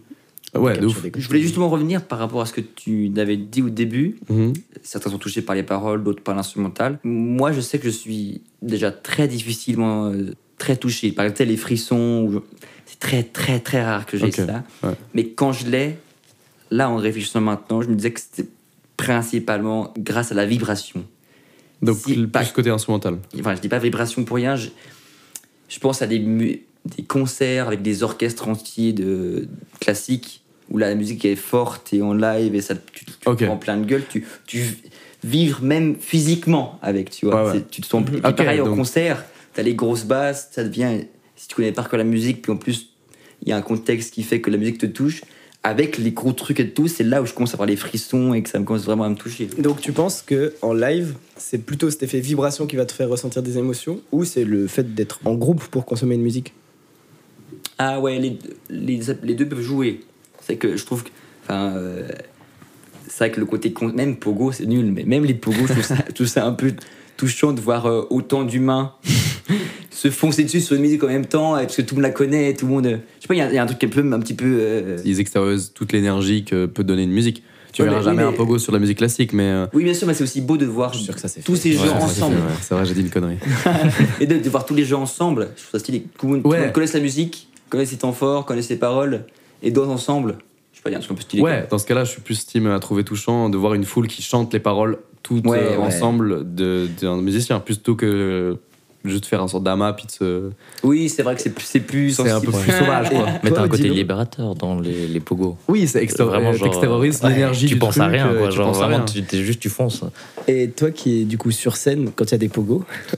[0.56, 1.01] Ouais, de Capture ouf.
[1.12, 4.18] des- Je voulais justement revenir par rapport à ce que tu avais dit au début.
[4.29, 4.53] Mhm.
[4.82, 7.00] Certains sont touchés par les paroles, d'autres par l'instrumental.
[7.03, 11.12] Moi, je sais que je suis déjà très difficilement euh, très touché.
[11.12, 12.41] Par exemple, les frissons,
[12.86, 14.63] c'est très, très, très rare que j'ai Ok, ça.
[14.84, 14.94] ouais.
[15.13, 15.98] Mais quand je l'ai,
[16.72, 18.50] là, en réfléchissant maintenant, je me disais que c'était
[18.98, 21.06] principalement grâce à la vibration.
[21.82, 23.20] Donc, Si- plus pas- côté instrumental.
[23.39, 24.56] Enfin, je dis pas vibration pour rien.
[24.58, 24.70] Je,
[25.70, 29.48] je pense à des, mu- des concerts avec des orchestres entiers de
[29.80, 33.44] classiques où la musique est forte et en live et ça tu, tu te Ok.
[33.46, 34.04] prends plein de gueule.
[34.10, 34.64] Tu, tu
[35.24, 37.52] vivres même physiquement avec, tu vois.
[37.52, 38.04] Ouais, Tu te sens.
[38.08, 41.06] Ok, pareil, au donc- concert, t'as les grosses basses, ça devient.
[41.36, 42.90] Si tu connais pas que la musique, puis en plus,
[43.42, 45.22] il y a un contexte qui fait que la musique te touche.
[45.62, 48.34] Avec les gros trucs et tout, c'est là où je commence à avoir les frissons
[48.34, 49.50] et que ça me commence vraiment à me toucher.
[49.58, 53.10] Donc tu penses que en live, c'est plutôt cet effet vibration qui va te faire
[53.10, 56.54] ressentir des émotions ou c'est le fait d'être en groupe pour consommer une musique?
[57.78, 58.38] Ah ouais, les,
[58.70, 60.01] les, les deux peuvent jouer.
[60.42, 61.10] C'est que je trouve que.
[61.44, 62.08] Enfin, euh,
[63.08, 66.28] c'est vrai que le côté même pogo, c'est nul, mais même les pogos, je trouve
[66.28, 66.74] ça, un peu
[67.18, 68.94] touchant de voir euh, autant d'humains
[69.92, 72.10] se foncer dessus sur une musique en même temps, euh, parce que tout le monde
[72.10, 72.86] la connaît, tout le monde.
[72.86, 74.46] Je sais pas, il y, y a un truc un peu, un petit peu.
[74.60, 77.44] euh, Ils extériorisent toute l'énergie que peut donner une musique.
[77.74, 79.66] Tu verras mais- jamais un pogo sur la musique classique, mais.
[79.74, 81.42] Oui, bien sûr, mais c'est aussi beau de voir Je suis sûr que ça s'est
[81.42, 81.72] tous fait.
[81.72, 82.36] ces gens ensemble.
[82.38, 82.42] ouais.
[82.62, 83.38] C'est vrai, j'ai dit une connerie.
[84.22, 86.06] Et de, de voir tous les gens ensemble, je trouve ça stylé.
[86.18, 89.26] Tout le monde connaisse la musique, connaisse ses temps forts, connaisse ses paroles,
[89.64, 90.38] et dansent ensemble.
[90.74, 91.42] Je sais pas, il y a un truc un peu stylé.
[91.44, 94.08] Ouais, dans ce cas-là, je suis plus team à trouver touchant de voir une foule
[94.08, 95.78] qui chante les paroles toutes Ouais, euh, ouais.
[95.78, 98.58] ensemble d'un musicien, plutôt que
[99.06, 100.50] juste faire un sorte d'amas puis de se.
[100.84, 103.26] Oui, c'est vrai que c'est plus, c'est plus C'est un peu plus sauvage, quoi.
[103.44, 105.58] Mais t'as un côté libérateur dans les, les pogos.
[105.68, 108.50] Oui, c'est Vraiment, t'extérorises ouais, l'énergie Tu du penses truc, à rien, euh, quoi.
[108.50, 109.06] tu Genre, penses à vraiment, rien.
[109.06, 110.04] tu t'es juste, tu fonces.
[110.48, 112.84] Et toi qui es du coup sur scène quand il y a des pogos,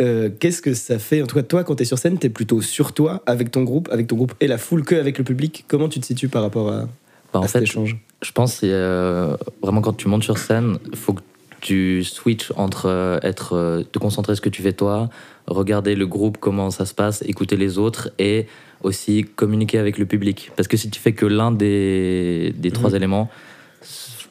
[0.00, 2.26] euh, qu'est-ce que ça fait En tout cas, toi, quand tu es sur scène, tu
[2.26, 5.18] es plutôt sur toi, avec ton groupe, avec ton groupe et la foule, que avec
[5.18, 5.64] le public.
[5.68, 6.88] Comment tu te situes par rapport à,
[7.32, 10.38] Bah, en à cet fait, échange je pense que euh, vraiment quand tu montes sur
[10.38, 11.20] scène, il faut que
[11.60, 15.10] tu switches entre euh, être, te concentrer sur ce que tu fais toi,
[15.46, 18.46] regarder le groupe, comment ça se passe, écouter les autres et
[18.82, 20.52] aussi communiquer avec le public.
[20.56, 23.53] Parce que si tu fais que l'un des, des trois éléments, je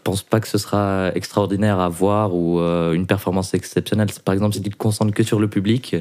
[0.03, 4.07] pense pas que ce sera extraordinaire à voir ou euh, une performance exceptionnelle.
[4.24, 5.95] Par exemple, si tu te concentres que sur le public,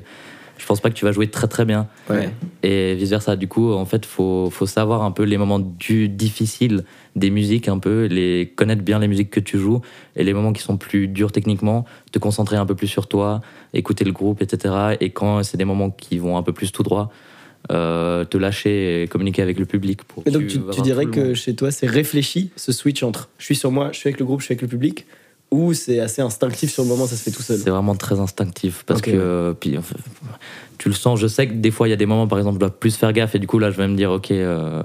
[0.59, 2.30] je pense pas que tu vas jouer très très bien Ouais.
[2.62, 3.37] et vice versa.
[3.37, 6.85] Du coup, en fait, faut faut savoir un peu les moments du difficiles
[7.16, 9.80] des musiques, un peu les connaître bien les musiques que tu joues
[10.16, 13.40] et les moments qui sont plus durs techniquement, te concentrer un peu plus sur toi,
[13.75, 14.97] écouter le groupe, etc.
[15.00, 17.11] Et quand c'est des moments qui vont un peu plus tout droit,
[17.71, 20.02] euh, te lâcher et communiquer avec le public.
[20.04, 21.35] Pour Et donc, tu, dirais que monde.
[21.35, 24.26] chez toi, c'est réfléchi ce switch entre je suis sur moi, je suis avec le
[24.26, 25.07] groupe, je suis avec le public,
[25.52, 27.59] ou c'est assez instinctif sur le moment, ça se fait tout seul?
[27.59, 29.57] C'est vraiment très instinctif parce que ouais.
[29.61, 29.97] puis, enfin,
[30.78, 31.21] tu le sens.
[31.21, 32.97] Je sais que des fois il y a des moments, par exemple, je dois plus
[32.97, 34.83] faire gaffe et du coup là je vais me dire ok, euh,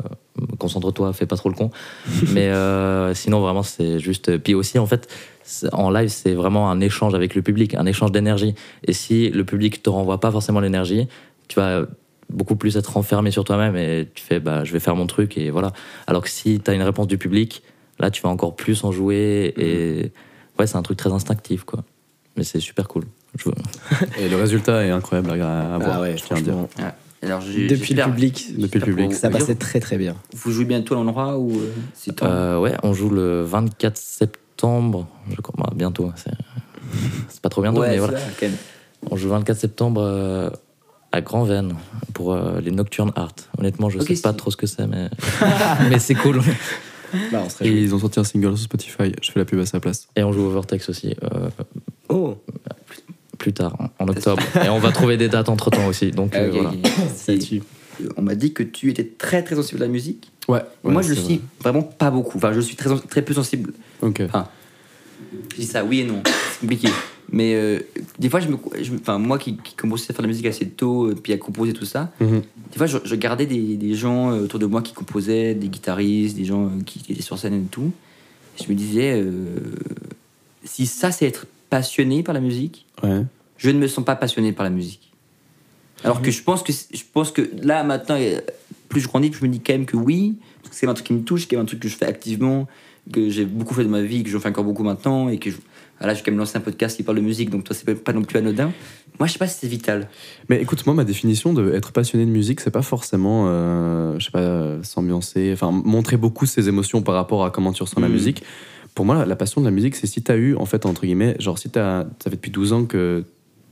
[0.60, 1.72] concentre-toi, fais pas trop le con.
[2.34, 4.38] Mais euh, sinon vraiment c'est juste.
[4.38, 5.08] Puis aussi en fait
[5.72, 8.54] en live c'est vraiment un échange avec le public, un échange d'énergie.
[8.86, 11.08] Et si le public te renvoie pas forcément l'énergie,
[11.48, 11.86] tu vas
[12.30, 15.38] beaucoup plus être enfermé sur toi-même et tu fais bah je vais faire mon truc
[15.38, 15.72] et voilà.
[16.08, 17.64] Alors que si tu as une réponse du public,
[18.00, 20.12] là tu vas encore plus en jouer et
[20.60, 21.84] ouais c'est un truc très instinctif quoi.
[22.36, 23.06] Mais c'est super cool.
[23.38, 23.50] Je-
[24.20, 25.92] Et le résultat est incroyable à, à voir.
[25.98, 26.54] Ah ouais, je tiens à dire.
[26.54, 26.70] franchement.
[26.86, 27.28] Ouais.
[27.28, 29.14] Alors, j'ai- Depuis le public, Depuis le public.
[29.16, 30.16] ça passait très très bien.
[30.36, 35.08] Vous jouez bientôt à l'endroit ou euh, c'est Euh, ouais, on joue le 24 septembre.
[35.36, 36.12] Je crois, bah, bientôt.
[37.30, 38.20] C'est pas trop bientôt, Ouais, mais voilà.
[39.10, 40.50] On joue le 24 septembre euh,
[41.12, 41.74] à Grand Vennes
[42.14, 43.34] pour euh, les Nocturne Art.
[43.58, 45.10] Honnêtement, je sais pas trop ce que c'est, mais,
[45.90, 46.42] mais c'est cool.
[47.32, 49.14] Bah, on Et ils ont sorti un single sur Spotify.
[49.22, 50.10] Je fais la pub à sa place.
[50.18, 51.50] Et on joue au Vortex aussi, euh,
[52.10, 52.36] Oh,
[53.38, 54.44] plus tard, en- octobre.
[54.62, 56.12] Et on va trouver des dates entre temps aussi.
[56.12, 56.72] Donc Ah, euh, voilà.
[58.18, 60.32] On m'a dit que tu étais très très sensible à la musique.
[60.50, 60.62] Ouais.
[60.84, 62.38] Moi, je le suis vraiment pas beaucoup.
[62.38, 63.72] Enfin, je suis très, très peu sensible.
[64.02, 64.22] Ok.
[65.52, 66.22] Je dis ça, oui et non.
[66.26, 66.90] C'est compliqué.
[67.32, 67.80] Mais euh,
[68.20, 70.46] des fois, je me, je enfin, moi qui, qui commençais à faire de la musique
[70.46, 72.42] assez tôt, euh, puis à composer tout ça, Mhm.
[72.72, 75.68] des fois, je, je gardais des, des gens euh, autour de moi qui composaient, des
[75.68, 77.92] guitaristes, des gens qui étaient sur scène et tout.
[78.60, 79.56] Et je me disais, euh,
[80.64, 83.24] si ça, c'est être passionné par la musique, Ouais.
[83.58, 85.12] je ne me sens pas passionné par la musique.
[86.04, 88.18] Alors que je pense que, je pense que là, maintenant,
[88.88, 90.94] plus je grandis, plus je me dis quand même que oui, parce que c'est un
[90.94, 92.68] truc qui me touche, c'est un truc que je fais activement,
[93.12, 95.50] que j'ai beaucoup fait de ma vie, que j'en fais encore beaucoup maintenant, et que
[95.52, 95.58] je,
[96.00, 97.96] voilà, je vais quand même lancer un podcast qui parle de musique, donc toi, c'est
[98.04, 98.72] pas- non plus anodin.
[99.20, 100.10] Moi, je sais pas si c'est vital.
[100.50, 104.26] Mais écoute, moi, ma définition de être passionné de musique, c'est pas forcément, euh, je
[104.26, 108.08] sais pas, s'ambiancer, enfin, montrer beaucoup ses émotions par rapport à comment tu ressens la
[108.08, 108.14] Mhm.
[108.14, 108.44] musique.
[108.94, 111.36] Pour moi, la, passion de la musique, c'est si t'as eu, en fait, entre guillemets,
[111.40, 113.24] genre, si t'as, ça fait depuis 12 ans que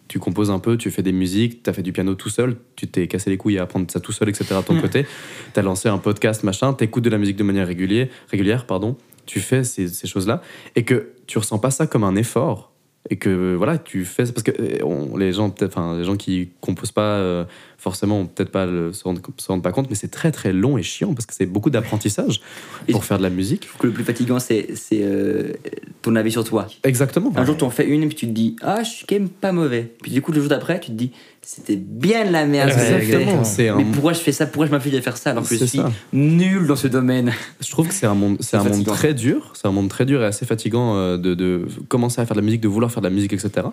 [0.07, 2.87] tu composes un peu, tu fais des musiques, t'as fait du piano tout seul, tu
[2.87, 4.45] t'es cassé les couilles à apprendre ça tout seul, etc.
[4.57, 5.07] de ton côté,
[5.53, 9.39] t'as lancé un podcast, machin, t'écoutes de la musique de manière régulière, régulière pardon, tu
[9.39, 10.41] fais ces, ces choses-là,
[10.75, 12.71] et que tu ressens pas ça comme un effort,
[13.09, 16.49] et que voilà, tu fais parce que on- les gens peut-être, enfin, les gens qui
[16.59, 17.45] composent pas euh,
[17.77, 20.75] forcément, peut-être pas le- se rendent, se rendent pas compte, mais c'est très très long
[20.79, 22.41] et chiant parce que c'est beaucoup d'apprentissage
[22.87, 23.63] Et- pour faire de la musique.
[23.65, 25.53] Je trouve que le plus fatigant, c'est c'est, euh,
[26.01, 26.65] ton avis sur toi.
[26.83, 27.31] Exactement.
[27.35, 29.15] Un jour, tu en fais une, et puis tu te dis, ah, je suis quand
[29.15, 29.93] même pas mauvais.
[30.01, 31.11] Puis du coup, le jour d'après, tu te dis,
[31.47, 32.71] c'était bien de la merde.
[32.71, 33.43] Exactement.
[33.73, 34.47] Un- Mais pourquoi je fais ça?
[34.47, 35.29] Pourquoi je m'inflige à faire ça?
[35.31, 35.91] Alors que je suis ça.
[36.11, 37.31] nul dans ce domaine
[37.61, 39.51] Je trouve que c'est un monde, c'est un monde très dur.
[39.53, 42.41] C'est un monde très dur et assez fatigant euh, de, de commencer à faire de
[42.41, 43.67] la musique, de vouloir faire de la musique, etc.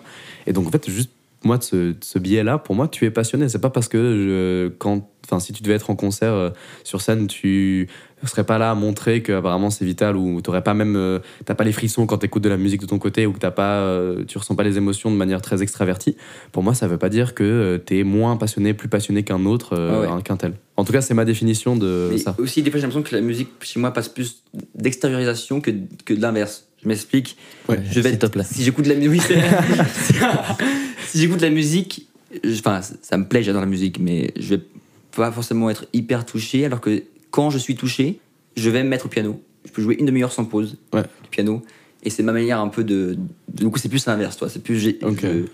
[0.45, 1.09] Et donc en fait, juste
[1.43, 3.49] moi de ce, de ce biais-là, pour moi, tu es passionné.
[3.49, 6.49] C'est pas parce que je- quand, enfin, si tu devais être en concert euh,
[6.85, 7.89] sur scène, tu
[8.27, 11.55] serait pas là à montrer que apparemment c'est vital ou t'aurais pas même euh, t'as
[11.55, 13.79] pas les frissons quand t'écoutes de la musique de ton côté ou que t'as pas
[13.81, 16.15] euh, tu ressens pas les émotions de manière très extravertie
[16.51, 19.73] pour moi ça veut pas dire que euh, t'es moins passionné plus passionné qu'un autre
[19.73, 20.21] euh, Ah ouais.
[20.23, 22.87] qu'un tel en tout cas c'est ma définition de Mais ça aussi, des fois, j'ai
[22.87, 24.43] l'impression que la musique chez moi passe plus
[24.75, 25.71] d'extériorisation que,
[26.05, 26.67] que de l'inverse.
[26.81, 27.37] Je m'explique.
[27.69, 28.43] Ouais, je vais s'il te plaît.
[28.43, 29.21] Si j'écoute de la musique,
[31.07, 32.07] si j'écoute de la musique,
[32.45, 34.61] enfin, ça, ça me plaît, j'adore la musique, mais je vais
[35.15, 36.65] pas forcément être hyper touché.
[36.65, 38.19] Alors que quand je suis touché,
[38.55, 39.41] je vais me mettre au piano.
[39.65, 41.01] Je peux jouer une demi-heure sans pause Ouais.
[41.01, 41.63] du piano.
[42.03, 43.17] Et c'est ma manière un peu de.
[43.51, 44.49] Du coup, c'est plus l'inverse, toi.
[44.49, 44.77] C'est plus.
[44.77, 45.21] j'ai- Ok.
[45.23, 45.45] je-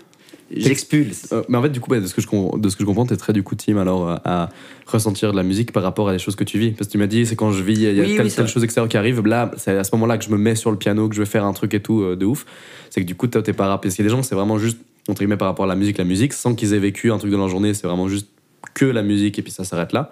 [0.52, 1.28] J'expulse.
[1.32, 2.26] Euh, mais en fait, du coup, de, ce que je,
[2.58, 4.48] de ce que je comprends, t'es très du coup team alors à, à
[4.86, 6.72] ressentir de la musique par rapport à des choses que tu vis.
[6.72, 8.32] Parce que tu m'as dit, c'est quand je vis, il y a Oui, telle, oui,
[8.32, 10.72] telle chose extérieure qui arrive, là, c'est à ce moment-là que je me mets sur
[10.72, 12.44] le piano, que je vais faire un truc et tout euh, de ouf.
[12.90, 13.86] C'est que du coup, toi, t'es pas rappé.
[13.86, 15.76] Parce qu'il y a des gens, c'est vraiment juste, entre guillemets, par rapport à la
[15.76, 18.26] musique, la musique, sans qu'ils aient vécu un truc dans leur journée, c'est vraiment juste
[18.74, 20.10] que la musique et puis ça s'arrête là.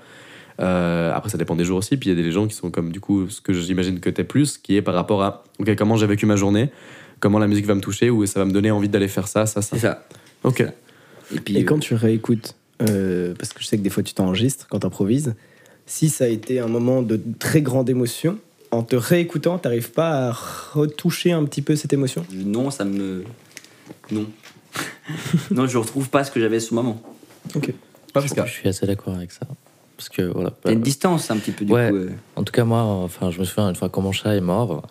[0.60, 1.96] Euh, après, ça dépend des jours aussi.
[1.96, 4.10] Puis il y a des gens qui sont comme, du coup, ce que j'imagine que
[4.10, 6.70] t'es plus, qui est par rapport à, ok, comment j'ai vécu ma journée,
[7.20, 9.46] comment la musique va me toucher, ou ça va me donner envie d'aller faire ça,
[9.46, 9.76] ça, ça?
[9.76, 10.04] C'est ça.
[10.44, 10.60] Ok.
[11.34, 11.56] Et puis.
[11.58, 14.66] Et euh, quand tu réécoutes, euh, parce que je sais que des fois tu t'enregistres
[14.68, 15.34] quand tu improvises,
[15.86, 18.38] si ça a été un moment de très grande émotion,
[18.70, 22.26] en te réécoutant, t'arrives pas à retoucher un petit peu cette émotion?
[22.32, 23.24] Non, ça me.
[24.10, 24.26] Non.
[25.50, 27.00] non, je retrouve pas ce que j'avais sous moment.
[27.54, 27.60] Pas
[28.12, 29.46] parce que- Je suis assez d'accord avec ça.
[29.98, 30.52] Parce que voilà.
[30.64, 31.90] Il y a une distance un petit peu du Ouais.
[31.90, 31.96] coup.
[31.96, 32.10] euh.
[32.36, 34.84] En tout cas, moi, enfin, je me souviens une fois quand mon chat est mort,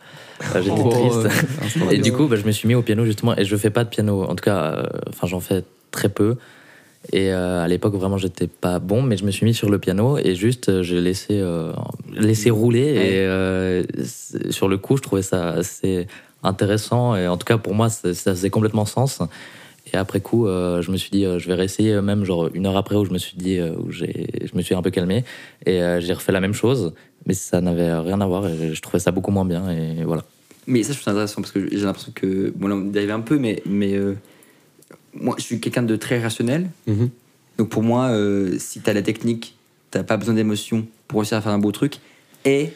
[0.54, 1.26] euh, j'étais Oh, triste.
[1.26, 3.56] euh, instant Et du coup, bah, je me suis mis au piano justement, et je
[3.56, 4.24] fais pas de piano.
[4.24, 6.36] En tout cas, euh, enfin, j'en fais très peu.
[7.14, 9.80] Et euh, à l'époque, vraiment, j'étais pas bon, mais je me suis mis sur le
[9.80, 11.72] piano et juste, euh, j'ai laissé, euh,
[12.14, 12.84] laissé rouler.
[14.04, 16.08] Et sur le coup, je trouvais ça assez
[16.44, 17.16] intéressant.
[17.16, 19.22] Et en tout cas, pour moi, ça, ça faisait complètement sens.
[19.94, 22.50] Et après coup, euh, je me suis dit, euh, je vais réessayer euh, même genre
[22.54, 24.82] une heure après où je me suis dit, euh, où j'ai, je me suis un
[24.82, 25.24] peu calmé
[25.66, 26.94] et euh, j'ai refait la même chose,
[27.26, 30.24] mais ça n'avait rien à voir et je trouvais ça beaucoup moins bien et voilà.
[30.68, 32.54] Mais ça, je trouve ça intéressant parce que j'ai l'impression que.
[32.56, 33.64] Bon, là, on dérive un peu, mais.
[33.66, 34.16] mais euh,
[35.14, 36.70] moi, je suis quelqu'un de très rationnel.
[36.86, 37.10] Mhm.
[37.58, 39.56] Donc pour moi, euh, si t'as la technique,
[39.90, 41.96] t'as pas besoin d'émotion pour réussir à faire un beau truc.
[42.46, 42.72] Et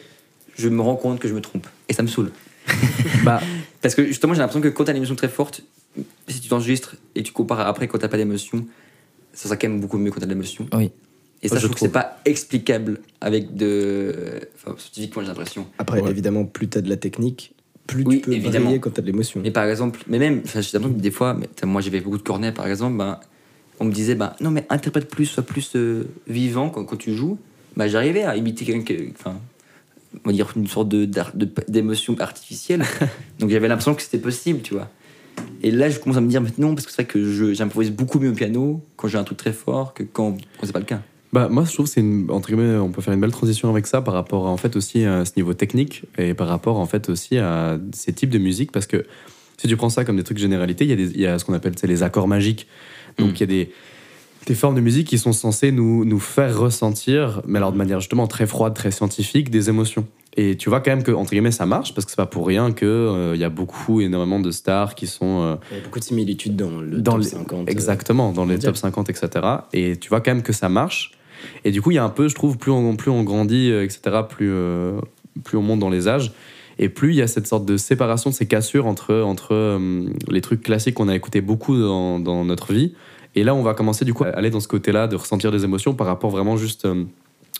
[0.56, 1.66] je me rends compte que je me trompe.
[1.88, 2.32] Et ça me saoule.
[3.24, 3.40] Bah,
[3.82, 5.62] Parce que justement, j'ai l'impression que quand t'as une émotion très forte,
[6.28, 8.66] si tu t'enregistres et tu compares après quand t'as pas d'émotion,
[9.32, 10.66] ça sera quand même beaucoup mieux quand t'as de l'émotion.
[10.74, 10.90] Oui.
[11.42, 14.14] Et ça, Je je trouve que c'est pas explicable avec de.
[14.54, 15.66] Enfin, scientifiquement, j'ai l'impression.
[15.78, 16.10] Après, Ouais.
[16.10, 17.52] évidemment, plus t'as de la technique,
[17.88, 18.66] plus Oui, tu peux évidemment.
[18.66, 19.40] briller quand t'as de l'émotion.
[19.42, 22.22] Mais par exemple, mais même, enfin, j'ai l'impression que des fois, moi j'avais beaucoup de
[22.22, 23.18] cornets par exemple, ben,
[23.80, 27.12] on me disait, ben, non mais interprète plus, sois plus euh, vivant quand, quand tu
[27.14, 27.38] joues.
[27.76, 29.40] Ben, J'arrivais à imiter quelqu'un, enfin,
[30.24, 32.84] on va dire une sorte de- d'ar- de- d'émotion artificielle.
[33.40, 34.88] Donc j'avais l'impression que c'était possible, tu vois.
[35.62, 37.52] Et là, je commence à me dire, mais non, parce que c'est vrai que je-
[37.54, 40.72] j'improvise beaucoup mieux au piano quand j'ai un truc très fort que quand, quand c'est
[40.72, 41.00] pas le cas.
[41.32, 43.86] Bah, moi, je trouve c'est une, entre guillemets, on peut faire une belle transition avec
[43.86, 46.86] ça par rapport à, en fait aussi à ce niveau technique et par rapport en
[46.86, 49.04] fait aussi à ces types de musique parce que
[49.56, 51.44] si tu prends ça comme des trucs généralités, il y a, des, y a ce
[51.44, 52.66] qu'on appelle les accords magiques.
[53.18, 53.34] Donc Mm.
[53.36, 53.70] il y a des,
[54.46, 58.00] des formes de musique qui sont censées nous, nous faire ressentir, mais alors de manière
[58.00, 60.06] justement très froide, très scientifique, des émotions.
[60.36, 62.46] Et tu vois quand même que entre guillemets ça marche parce que c'est pas pour
[62.46, 65.80] rien que euh, il y a beaucoup énormément de stars qui sont euh, Il y
[65.80, 67.68] a beaucoup de similitudes dans le dans top les- 50.
[67.68, 69.28] euh, Exactement, dans les top 50, etc.
[69.74, 71.12] Et tu vois quand même que ça marche.
[71.64, 73.70] Et du coup, il y a un peu, je trouve, plus on, plus on grandit,
[73.70, 75.00] euh, etc., plus, euh,
[75.44, 76.32] plus on monte dans les âges.
[76.78, 80.06] Et plus il y a cette sorte de séparation, de ces cassures entre, entre euh,
[80.30, 82.94] les trucs classiques qu'on a écoutés beaucoup dans, dans notre vie.
[83.34, 85.64] Et là, on va commencer du coup à aller dans ce côté-là, de ressentir des
[85.64, 86.86] émotions par rapport vraiment juste.
[86.86, 87.04] euh,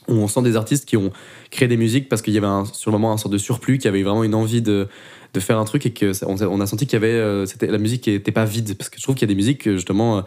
[0.08, 1.10] où on sent des artistes qui ont
[1.50, 3.78] créé des musiques parce qu'il y avait un- sur le moment un sorte de surplus,
[3.78, 4.88] qui avait vraiment une envie de,
[5.34, 7.12] de faire un truc et que ça- on, a- on a senti qu'il y avait
[7.12, 8.76] euh, c'était la musique qui était pas vide.
[8.76, 10.22] Parce que je trouve qu'il y a des musiques euh, justement euh,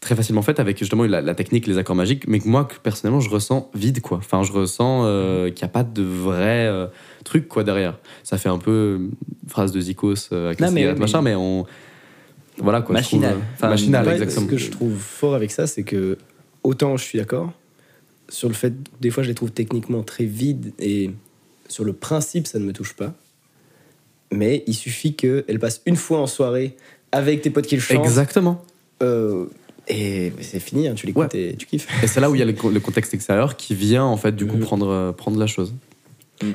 [0.00, 2.28] très facilement faites avec justement la, la technique les accords magiques.
[2.28, 4.18] Mais que moi que personnellement je ressens vide quoi.
[4.18, 6.86] Enfin je ressens euh, qu'il n'y a pas de vrai euh,
[7.24, 7.98] truc quoi derrière.
[8.22, 8.98] Ça fait un peu euh,
[9.48, 11.64] phrase de Zikos euh, Non, mais- cigarettes, mais- machin mais on
[12.58, 13.38] voilà quoi Machinal.
[13.58, 14.06] trouve, machinal.
[14.06, 14.46] Ouais, exactement.
[14.46, 16.18] Ce que je trouve fort avec ça, c'est que
[16.62, 17.52] autant je suis d'accord
[18.34, 21.10] sur le fait, des fois je les trouve techniquement très vides et
[21.68, 23.14] sur le principe ça ne me touche pas.
[24.32, 26.76] Mais il suffit qu'elle passe une fois en soirée
[27.12, 28.04] avec tes potes qui le chantent.
[28.04, 28.64] exactement
[29.02, 29.46] euh,
[29.86, 31.86] et c'est fini, hein, tu l'écoutes et tu kiffes.
[32.02, 34.16] et c'est là où il y a le, co- le contexte extérieur qui vient en
[34.16, 34.62] fait du coup Mhm.
[34.62, 35.72] prendre euh, prendre la chose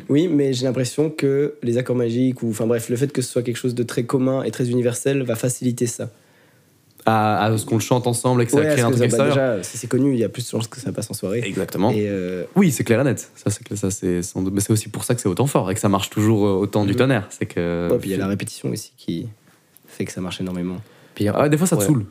[0.10, 3.32] Oui, mais j'ai l'impression que les accords magiques, ou enfin bref, le fait que ce
[3.32, 6.12] soit quelque chose de très commun et très universel va faciliter ça.
[7.10, 9.28] À, à ce qu'on le chante ensemble et que ça Ouais, crée un truc bah,
[9.30, 11.42] déjà, si c'est connu, il y a plus de chances que ça passe en soirée.
[11.46, 13.30] exactement Et euh, Oui, c'est clair et net.
[13.36, 15.70] Ça, c'est ça, c'est sans doute- Mais c'est aussi pour ça que c'est autant fort
[15.72, 16.98] et que ça marche toujours euh, autant du Mhm.
[16.98, 17.28] tonnerre.
[17.30, 17.90] C'est que.
[17.92, 19.28] ouais, puis il y a la répétition aussi qui
[19.88, 20.78] fait que ça marche énormément.
[21.16, 21.88] Puis, Ah des fois, ça te Ouais.
[21.88, 22.06] saoule.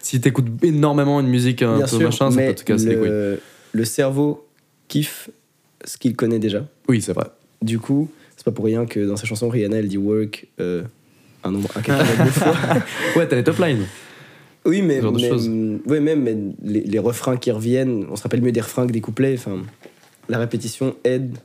[0.00, 2.96] Si t'écoutes énormément une musique un Bien peu sûr, machin, ça peut te casser les
[2.96, 3.08] couilles.
[3.08, 3.40] le,
[3.72, 4.46] le cerveau
[4.88, 5.30] kiffe
[5.84, 6.64] ce qu'il connaît déjà.
[6.88, 7.26] Oui, c'est vrai.
[7.62, 10.82] Du coup, c'est pas pour rien que dans sa chanson, Rihanna, elle dit work euh,
[11.44, 12.54] un nombre incalculable de fois.
[13.16, 13.86] Ouais, t'as les top lines.
[14.66, 18.42] Oui, mais, genre de ouais, même mais les, les refrains qui reviennent, on se rappelle
[18.42, 19.34] mieux des refrains que des couplets.
[19.34, 19.62] Enfin,
[20.28, 21.38] la répétition aide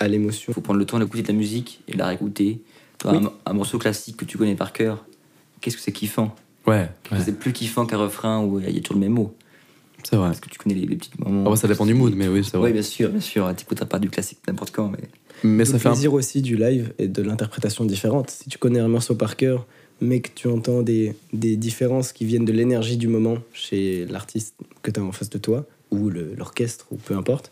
[0.00, 0.52] à l'émotion.
[0.52, 2.60] faut prendre le temps d'écouter de la musique et de la réécouter.
[3.04, 3.16] Oui.
[3.16, 5.04] un, un morceau classique que tu connais par cœur,
[5.60, 6.34] qu'est-ce que c'est kiffant?
[6.66, 6.88] Ouais,
[7.24, 9.34] C'est plus kiffant qu'un refrain où il y a toujours le même mot?
[10.04, 10.28] c'est vrai.
[10.28, 11.44] Parce que tu connais les, les petits moments.
[11.46, 12.72] Ah ouais, ça dépend du mood, mais oui, c'est Oui, vrai.
[12.72, 13.52] bien sûr, bien sûr.
[13.54, 14.98] T'écouteras pas du classique n'importe quand, mais.
[15.44, 18.30] Mais ça le fait un plaisir aussi du live et de l'interprétation différente.
[18.30, 19.66] Si tu connais un morceau par cœur,
[20.00, 24.54] mais que tu entends des, des différences qui viennent de l'énergie du moment chez l'artiste
[24.82, 27.50] que tu as en face de toi, ou l'orchestre, ou peu importe,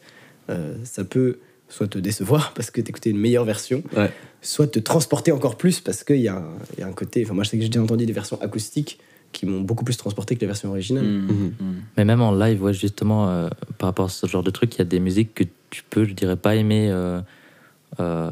[0.51, 4.11] euh, ça peut soit te décevoir parce que t'écoutais une meilleure version, Ouais.
[4.43, 7.25] soit te transporter encore plus parce qu'il y, a un- il y a un côté.
[7.25, 8.99] Enfin, moi, je sais que j'ai déjà entendu des versions acoustiques
[9.33, 11.05] qui m'ont beaucoup plus transporté que les versions originales.
[11.05, 11.47] Mm, Mhm.
[11.61, 11.75] mm.
[11.97, 14.79] Mais même en live, ouais, justement, euh, par rapport à ce genre de truc, il
[14.79, 17.21] y a des musiques que tu peux, je dirais, pas aimer euh,
[18.01, 18.31] euh,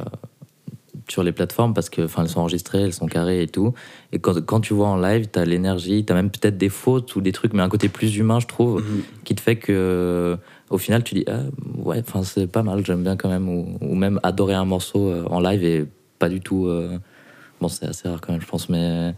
[1.08, 3.74] sur les plateformes parce que, enfin, elles sont enregistrées, elles sont carrées et tout.
[4.12, 7.20] Et quand, quand tu vois en live, t'as l'énergie, t'as même peut-être des fautes ou
[7.20, 9.02] des trucs, mais un côté plus humain, je trouve, Mhm.
[9.24, 10.38] qui te fait que,
[10.70, 11.40] au final, tu dis, ah,
[11.76, 15.08] ouais, enfin, c'est pas mal, j'aime bien quand même, ou, ou même adorer un morceau
[15.10, 15.86] euh, en live et
[16.18, 16.66] pas du tout.
[16.66, 16.98] euh,
[17.60, 19.14] Bon, c'est assez rare quand même, je pense, mais.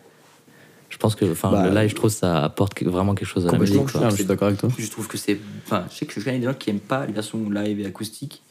[0.89, 3.53] Je pense que enfin, Bah, le live, je trouve, ça apporte vraiment quelque chose à
[3.53, 3.83] la musique.
[3.89, 4.69] je suis d'accord avec toi.
[4.79, 5.39] Je trouve que c'est.
[5.65, 7.87] Enfin, je sais que je connais des gens qui aiment pas les versions live et
[7.87, 8.43] acoustiques,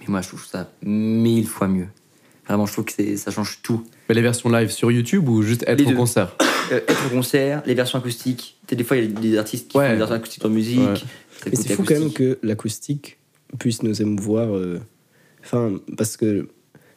[0.00, 1.88] mais moi je trouve ça mille fois mieux.
[2.46, 3.84] Vraiment, je trouve que ça change tout.
[4.08, 5.96] Mais les versions live sur YouTube ou juste être Les au deux.
[5.96, 6.36] concert
[6.72, 8.56] Euh, être au concert, les versions acoustiques.
[8.66, 9.84] Tu sais, des fois, il y a des artistes qui Ouais.
[9.86, 10.78] font des versions acoustiques en musique.
[10.80, 10.94] Ouais.
[11.50, 13.18] Mais c'est fou quand même que l'acoustique
[13.58, 14.54] puisse nous émouvoir.
[14.56, 14.80] euh,
[15.42, 16.48] Enfin, parce que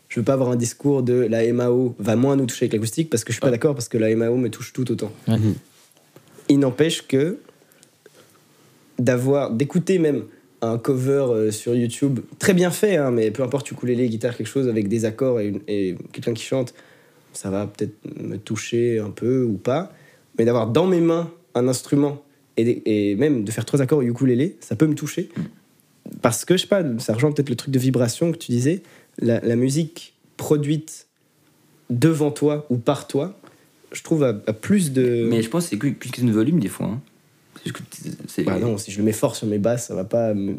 [0.08, 3.10] je veux pas avoir un discours de la MAO va moins nous toucher avec l'acoustique
[3.10, 5.12] parce que je suis pas d'accord parce que la MAO me touche tout autant.
[6.48, 7.40] Il n'empêche que
[9.00, 10.24] d'avoir d'écouter même
[10.62, 14.48] un cover euh, sur YouTube très bien fait, hein, mais peu importe ukulélé, guitare, quelque
[14.48, 16.74] chose avec des accords et, quelqu'un qui chante,
[17.34, 19.92] ça va peut-être me toucher un peu ou pas.
[20.38, 22.24] Mais d'avoir dans mes mains un instrument
[22.58, 25.30] et, et même de faire trois accords au ukulélé, ça peut me toucher.
[26.22, 28.82] Parce que, je sais pas, ça rejoint peut-être le truc de vibration que tu disais.
[29.20, 31.08] La, musique produite
[31.90, 33.40] devant toi ou par toi,
[33.92, 35.28] je trouve à plus de.
[35.30, 36.88] Mais je pense que c'est plus question de volume des fois.
[36.88, 37.02] hein.
[38.46, 40.34] Bah non, si je le mets fort sur mes basses, ça va pas.
[40.34, 40.56] me-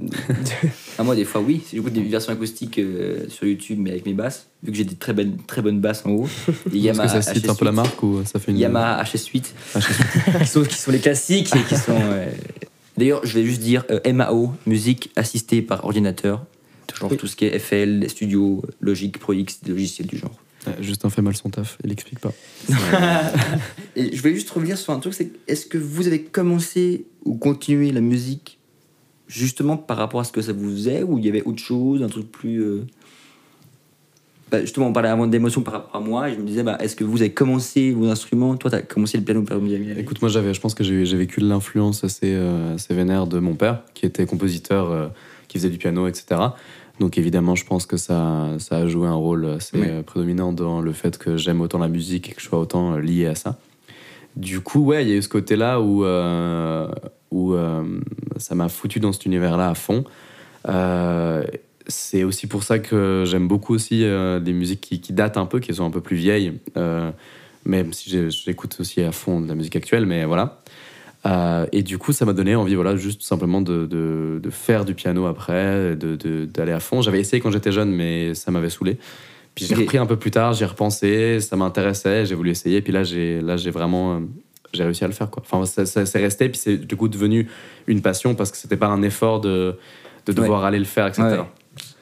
[0.99, 1.63] Ah, moi, des fois, oui.
[1.67, 4.85] Si j'écoute des versions acoustiques euh, sur YouTube, mais avec mes basses, vu que j'ai
[4.85, 6.27] des très bonnes, très bonnes basses en haut,
[6.75, 8.59] Est-ce que ça cite un peu la HS8, marque ou ça fait une.
[8.59, 9.43] Yamaha HS8,
[9.77, 10.39] HS8.
[10.41, 11.93] qui, sont, qui sont les classiques et qui sont.
[11.97, 12.27] euh,
[12.97, 16.45] D'ailleurs, je vais juste dire euh, MAO, musique assistée par ordinateur.
[16.99, 17.17] Genre Oui.
[17.17, 20.35] tout ce qui est FL, Studio, Logic, Pro X, des logiciels du genre.
[20.69, 22.33] Ouais, Justin fait mal son taf, il explique pas.
[23.97, 27.37] Et je voulais juste revenir sur un truc, c'est est-ce que vous avez commencé ou
[27.37, 28.59] continué la musique
[29.27, 32.03] justement par rapport à ce que ça vous faisait ou il y avait autre chose,
[32.03, 32.63] un truc plus...
[32.63, 32.87] euh,
[34.51, 36.79] bah, justement, on parlait avant d'émotion par rapport à moi et je me disais, bah,
[36.81, 38.57] est-ce que vous avez commencé vos instruments?
[38.57, 39.59] Toi, tu as commencé le piano par
[39.99, 43.41] Écoute, moi, j'avais, je pense que j'ai, j'ai vécu l'influence assez, euh, assez vénère de
[43.41, 45.09] mon père, qui était compositeur, euh,
[45.49, 46.41] qui faisait du piano, etc.
[47.01, 50.03] Donc, évidemment, je pense que ça, ça a joué un rôle assez Oui.
[50.05, 53.01] prédominant dans le fait que j'aime autant la musique et que je sois autant euh,
[53.01, 53.59] lié à ça.
[54.37, 56.89] Du coup, ouais, il y a eu ce côté-là où, euh,
[57.31, 57.83] où euh,
[58.37, 60.05] ça m'a foutu dans cet univers-là à fond.
[60.69, 61.45] Euh,
[61.87, 65.59] c'est aussi pour ça que j'aime beaucoup aussi des musiques qui, qui datent un peu,
[65.59, 66.53] qui sont un peu plus vieilles.
[67.65, 70.61] Même si j'écoute aussi à fond de la musique actuelle, mais voilà.
[71.27, 74.85] Euh, et du coup, ça m'a donné envie, voilà, juste simplement de, de, de faire
[74.85, 77.03] du piano après, de- de- d'aller à fond.
[77.03, 78.99] J'avais essayé quand j'étais jeune, mais ça m'avait saoulé.
[79.55, 82.81] Puis j'ai repris un peu plus tard, j'y ai repensé, ça m'intéressait, j'ai voulu essayer.
[82.83, 84.21] Puis là, j'ai là, j'ai vraiment, euh,
[84.73, 85.43] j'ai réussi à le faire, quoi.
[85.45, 87.49] Enfin, ça, ça- c'est resté, puis c'est du coup devenu
[87.89, 89.75] une passion parce que c'était pas un effort de,
[90.27, 91.23] de devoir aller le faire, etc.
[91.23, 91.39] Ouais.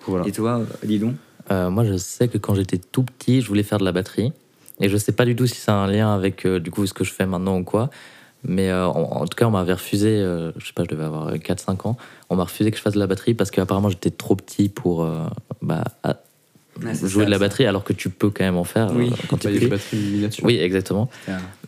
[0.07, 0.26] Voilà.
[0.29, 1.14] Et toi, dis donc?
[1.50, 4.33] Euh, moi, je sais que quand j'étais tout petit, je voulais faire de la batterie.
[4.81, 6.92] Et je sais pas du tout si c'est un lien avec euh, du coup ce
[6.92, 7.88] que je fais maintenant ou quoi.
[8.48, 11.04] Mais euh, en, en tout cas, on m'avait refusé, euh, je sais pas, je devais
[11.04, 11.96] avoir 4-5 ans,
[12.30, 15.02] on m'a refusé que je fasse de la batterie parce qu'apparemment j'étais trop petit pour
[15.04, 15.24] euh,
[15.62, 16.16] bah, à-
[16.82, 17.38] jouer ça, de la ça.
[17.40, 19.09] batterie alors que tu peux quand même en faire Oui.
[19.11, 19.85] euh, quand tu Bah, es il y a des petit.
[19.96, 20.44] batteries miniatures.
[20.44, 21.09] Oui, exactement.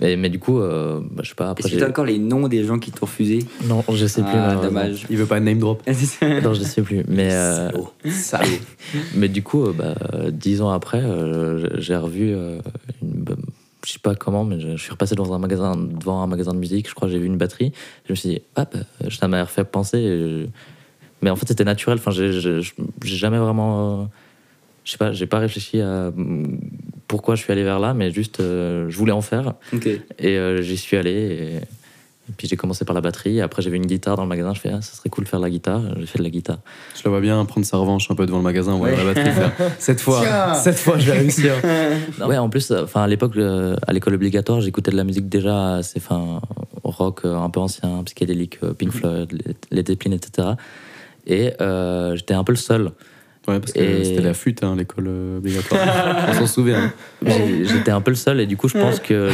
[0.00, 1.84] Mais, mais du coup, euh, bah, je sais pas, après Est-ce que j'ai...
[1.84, 3.38] tu encore les noms des gens qui t'ont refusé?
[3.64, 4.30] Non, je sais plus.
[4.34, 5.06] Ah, dommage.
[5.10, 5.82] Il veut pas name drop.
[6.44, 7.04] Non, je sais plus.
[7.08, 7.70] Mais, euh,
[8.10, 8.46] Salaud.
[9.14, 9.94] mais du coup, euh, bah,
[10.30, 12.60] dix ans après, euh, j'ai revu euh,
[13.02, 13.24] une.
[13.88, 16.52] Je sais pas comment, mais je, je suis repassé dans un magasin, devant un magasin
[16.52, 16.86] de musique.
[16.90, 17.72] Je crois que j'ai vu une batterie.
[18.04, 20.02] Je me suis dit, hop, euh, ça m'a refait penser.
[20.02, 20.46] je-
[21.22, 21.96] Mais en fait, c'était naturel.
[21.98, 22.60] Enfin, j'ai
[23.02, 24.02] jamais vraiment.
[24.02, 24.04] euh,
[24.84, 26.12] Je sais pas, j'ai pas réfléchi à
[27.06, 29.54] pourquoi je suis allé vers là, mais juste, euh, je voulais en faire.
[30.18, 31.10] Et euh, j'y suis allé.
[31.10, 31.60] Et
[32.36, 33.40] puis j'ai commencé par la batterie.
[33.40, 34.54] Après, j'avais une guitare dans le magasin.
[34.54, 35.82] Je fais, ah, ça serait cool de faire de la guitare.
[35.98, 36.58] J'ai fait de la guitare.
[36.96, 39.32] Je le vois bien prendre sa revanche un peu devant le magasin, voir la batterie
[39.32, 39.52] faire.
[39.78, 40.54] Cette fois, Tiens.
[40.54, 41.54] cette fois, je vais réussir.
[42.26, 45.28] Ouais, en plus, euh, enfin, à l'époque, euh, à l'école obligatoire, j'écoutais de la musique
[45.28, 46.40] déjà assez fin,
[46.84, 50.48] rock euh, un peu ancien, psychédélique, Pink Floyd, les, les Zeppelin, etc.
[51.28, 52.90] Et euh, j'étais un peu le seul.
[53.48, 55.80] Ouais, parce que Et- c'était la fuite, hein, l'école euh, obligatoire.
[56.28, 56.82] On s'en souvient.
[57.26, 57.32] hein.
[57.64, 59.30] J'étais un peu le seul et du coup je pense que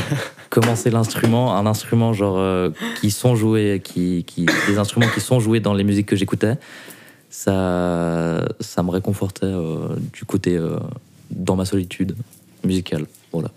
[0.51, 5.41] commencer l'instrument, un instrument genre euh, qui sont joués, qui, qui, des instruments qui sont
[5.41, 6.55] joués dans les musiques que j'écoutais,
[7.29, 10.77] ça, ça me réconfortait euh, du côté euh,
[11.31, 12.15] dans ma solitude
[12.63, 13.07] musicale.
[13.33, 13.51] Voilà.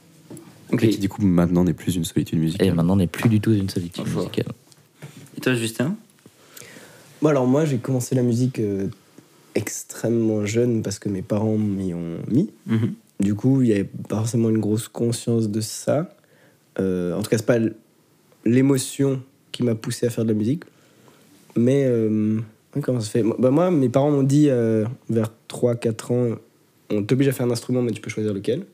[0.72, 0.84] Ok.
[0.84, 2.74] Et qui, du coup, maintenant n'est plus une solitude Et musicale.
[2.74, 4.48] maintenant n'est plus du tout une solitude musicale.
[5.38, 5.96] Et toi, Justin?
[7.22, 8.88] Bon, alors moi, j'ai commencé la musique euh,
[9.58, 12.52] extrêmement jeune parce que mes parents m'y ont mis.
[13.20, 16.16] Du coup, il n'y avait pas forcément une grosse conscience de ça.
[16.80, 17.58] Euh, en tout cas, c'est pas
[18.46, 20.64] l'émotion qui m'a poussé à faire de la musique.
[21.56, 22.40] Mais euh,
[22.84, 23.24] comment ça se fait?
[23.24, 26.36] Bah, Moi, mes parents m'ont dit euh, vers 3-4 ans
[26.90, 28.66] on t'oblige à faire un instrument, mais tu peux choisir lequel.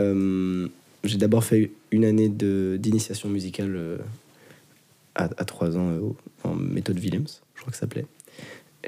[0.00, 4.00] J'ai d'abord fait une année d'initiation musicale
[5.14, 5.92] à, à 3 ans
[6.42, 8.06] en méthode Williams, je crois que ça s'appelait,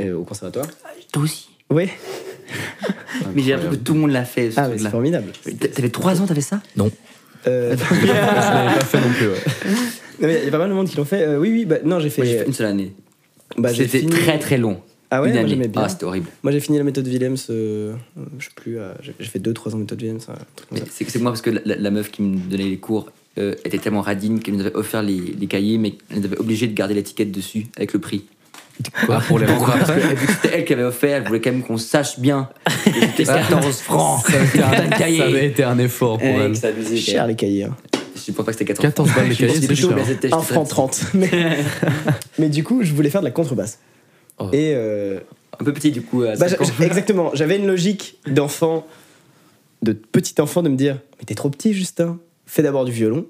[0.00, 0.66] euh, au conservatoire.
[1.12, 1.48] Toi aussi.
[1.70, 1.88] Oui,
[3.34, 4.50] Mais j'ai l'impression que tout le monde l'a fait.
[4.50, 5.32] ce ah, mais c'est formidable.
[5.74, 6.60] T'avais 3 ans, t'avais ça?
[7.46, 9.28] Euh, Je l'avais pas fait non plus.
[9.28, 9.34] ouais.
[10.20, 11.22] non, Il y a pas mal de monde qui l'ont fait.
[11.22, 12.24] Euh, oui, oui, bah, non, j'ai fait.
[12.24, 12.92] Fait une seule année.
[13.56, 14.80] bah, j'ai C'était fini- très très long.
[15.10, 15.50] Ah ouais, une moi année.
[15.50, 15.82] j'aimais bien.
[15.84, 16.26] Ah, c'était horrible.
[16.42, 17.94] Moi j'ai fini la méthode Williams, euh,
[18.38, 20.34] je sais plus, euh, j'ai fait 2-3 ans de méthode ça.
[20.90, 23.54] C'est c'est moi parce que la, la- la meuf qui me donnait les cours euh,
[23.64, 26.66] était tellement radine qu'elle nous avait offert les, les cahiers, mais elle nous avait obligé
[26.66, 28.24] de garder l'étiquette dessus avec le prix.
[29.06, 31.40] Quoi, pour les Pourquoi Parce que vu que c'était elle qui avait offert, elle voulait
[31.40, 32.48] quand même qu'on sache bien.
[32.84, 34.24] que C'était 14 francs.
[34.26, 36.54] Ça avait été un effort pour elle.
[36.96, 37.64] Cher les cahiers.
[37.64, 37.76] hein.
[38.26, 39.96] Je pense pas que c'était 14 14 balles les cahiers, c'est chaud, cher.
[39.96, 41.02] mais c'était- 1 j'étais franc très- 30.
[41.14, 41.30] Mais,
[42.38, 43.78] mais du coup, je voulais faire de la contrebasse.
[44.38, 44.48] Oh.
[44.52, 45.20] Et euh,
[45.60, 46.22] Un peu petit du coup.
[46.22, 46.46] à bah,
[46.80, 48.86] exactement, j'avais une logique d'enfant,
[49.82, 53.26] de petit enfant, de me dire Mais t'es trop petit, Justin, fais d'abord du violon,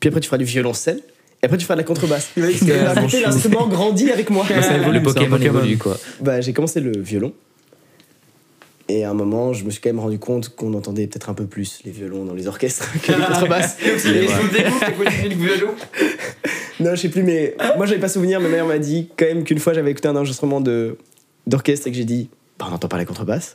[0.00, 1.00] puis après tu feras du violoncelle,
[1.46, 2.30] et après tu feras de la contrebasse.
[2.36, 4.44] L'instrument grandit avec moi.
[4.48, 5.58] Ça évolue, Le Pokémon Pokémon.
[5.60, 5.96] évolue quoi.
[6.20, 7.32] Bah, j'ai commencé le violon.
[8.88, 11.34] Et à un moment, je me suis quand même rendu compte qu'on entendait peut-être un
[11.34, 13.76] peu plus les violons dans les orchestres que les contrebasses.
[13.80, 14.26] Et-
[16.80, 18.40] non, je sais plus, mais moi j'avais pas souvenir.
[18.40, 20.98] Ma mère m'a dit quand même qu'une fois j'avais écouté un enregistrement de,
[21.46, 22.28] d'orchestre et que j'ai dit
[22.58, 23.54] bah, on n'entend pas la contrebasse.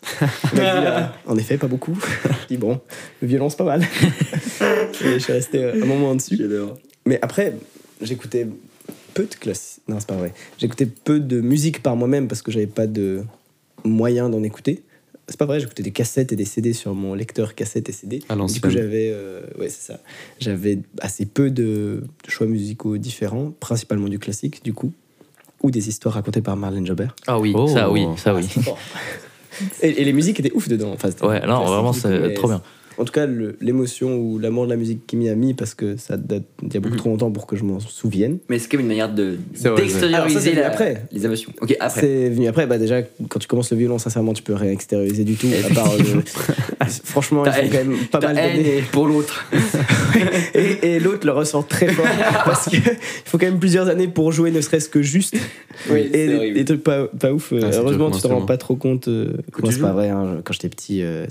[0.54, 1.98] Elle m'a dit Ah, en effet, pas beaucoup.
[2.50, 2.80] J'ai dit bon,
[3.22, 3.82] le violon c'est pas mal.
[4.62, 6.40] et je suis resté un moment en dessus.
[7.06, 7.54] Mais après,
[8.02, 8.48] j'écoutais
[9.14, 9.30] peu de.
[9.88, 10.34] Non, c'est pas vrai.
[10.58, 13.24] J'écoutais peu de musique par moi-même parce que j'avais pas de
[13.84, 14.84] moyens d'en écouter.
[15.28, 18.20] C'est pas vrai, j'écoutais des cassettes et des CD sur mon lecteur cassette et CD.
[18.28, 20.00] À Du coup, j'avais euh, ouais, c'est ça.
[20.40, 24.92] J'avais assez peu de, de choix musicaux différents, principalement du classique, du coup,
[25.64, 27.16] ou des histoires racontées par Marlène Jobert.
[27.28, 27.68] Ah oui, Oh.
[27.68, 28.46] ça oui, ça oui.
[29.84, 30.92] Et, et les musiques étaient ouf dedans.
[30.94, 32.62] Enfin, Ouais, non, vraiment, c'est trop bien.
[33.02, 33.26] En tout cas,
[33.60, 36.74] l'émotion ou l'amour de la musique qui m'y a mis, parce que ça date d'il
[36.76, 37.00] y a beaucoup Mhm.
[37.00, 38.38] trop longtemps pour que je m'en souvienne.
[38.48, 39.38] Mais c'est quand même une manière de
[39.76, 41.04] d'extérioriser après.
[41.12, 41.52] les émotions?
[41.62, 42.02] Ok, après.
[42.02, 42.68] C'est venu après.
[42.68, 45.48] Bah déjà, quand tu commences le violon, sincèrement, tu peux rien extérioriser du tout.
[45.70, 46.22] À part le-
[47.04, 48.84] Franchement, il faut quand même pas mal d'années.
[48.92, 49.46] pour l'autre.
[50.54, 52.06] Et, et l'autre le ressent très fort
[52.46, 52.82] parce qu'il
[53.26, 55.36] faut quand même plusieurs années pour jouer, ne serait-ce que juste.
[55.90, 57.54] Oui, et des, trucs pas, pas ouf.
[57.54, 59.08] euh, Ah, Heureusement, comme tu te rends pas trop compte.
[59.08, 59.34] euh,
[59.70, 60.10] c'est pas vrai.
[60.10, 61.02] hein, quand j'étais petit.
[61.02, 61.26] euh,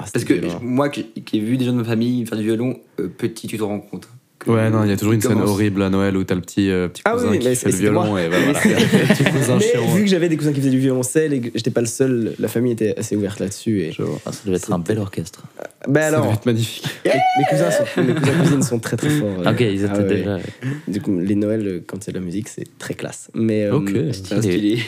[0.00, 0.58] ah, Parce que violent.
[0.62, 3.46] moi qui, qui ai vu des gens de ma famille faire du violon, euh, petit,
[3.46, 4.08] tu te rends compte.
[4.46, 6.70] Ouais, non, il y a toujours une scène horrible à Noël où t'as le petit,
[6.70, 8.58] euh, petit Ah cousin oui, qui fait le violon et bah, voilà.
[9.14, 9.86] petit cousin Mais chiant.
[9.94, 12.32] vu que j'avais des cousins qui faisaient du violoncelle et que j'étais pas le seul,
[12.38, 13.82] la famille était assez ouverte là-dessus.
[13.82, 13.92] Et...
[14.24, 15.42] Ah, ça devait être un bel orchestre.
[15.58, 16.86] Bah Ça devait alors, être magnifique.
[17.04, 19.40] mes mes cousins, sont, mes cousins cousines sont très très forts.
[19.46, 20.36] euh, Ok, ils étaient ah ouais, déjà.
[20.36, 20.42] ouais.
[20.88, 23.28] Du coup, les Noëls, euh, quand il y a de la musique, c'est très classe.
[23.34, 23.90] Mais, euh, Ok.
[24.12, 24.78] C'est un stylé.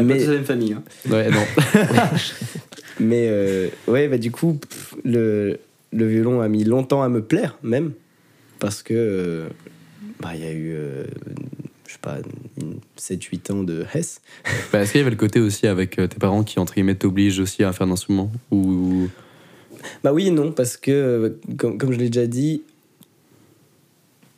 [0.00, 0.14] Mais-.
[0.14, 0.72] Pas tous la même famille.
[0.74, 0.82] Hein.
[1.10, 1.40] Ouais, non.
[3.00, 5.58] Mais euh, ouais, bah du coup, pff, le,
[5.92, 7.92] le violon a mis longtemps à me plaire, même.
[8.58, 9.48] Parce que, euh,
[10.20, 11.04] bah, il y a eu, euh,
[11.86, 12.18] je sais pas,
[12.98, 14.20] 7-8 ans de Hess.
[14.72, 16.96] Bah, Est-ce qu'il y avait le côté aussi avec euh, tes parents qui, entre guillemets,
[16.96, 19.08] t'obligent aussi à faire un instrument Ou.
[20.02, 22.62] Bah oui et non, parce que, euh, comme, comme je l'ai déjà dit,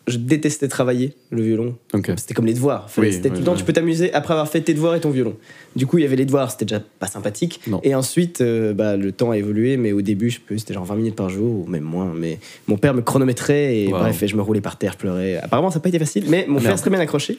[0.06, 1.76] je détestais travailler le violon.
[2.16, 2.88] C'était comme les devoirs.
[2.98, 3.58] Oui, c'était oui, tout le temps, oui.
[3.58, 5.36] tu peux t'amuser après avoir fait tes devoirs et ton violon.
[5.76, 7.60] Du coup, il y avait les devoirs, c'était déjà pas sympathique.
[7.68, 7.80] Non.
[7.84, 10.96] Et ensuite, euh, bah, le temps a évolué, mais au début, je c'était genre 20
[10.96, 12.12] minutes par jour, ou même moins.
[12.16, 13.98] Mais mon père me chronométrait et Wow.
[14.00, 15.36] bref, et je me roulais par terre, je pleurais.
[15.36, 17.38] Apparemment, ça n'a pas été facile, mais mon s'est très bien accroché.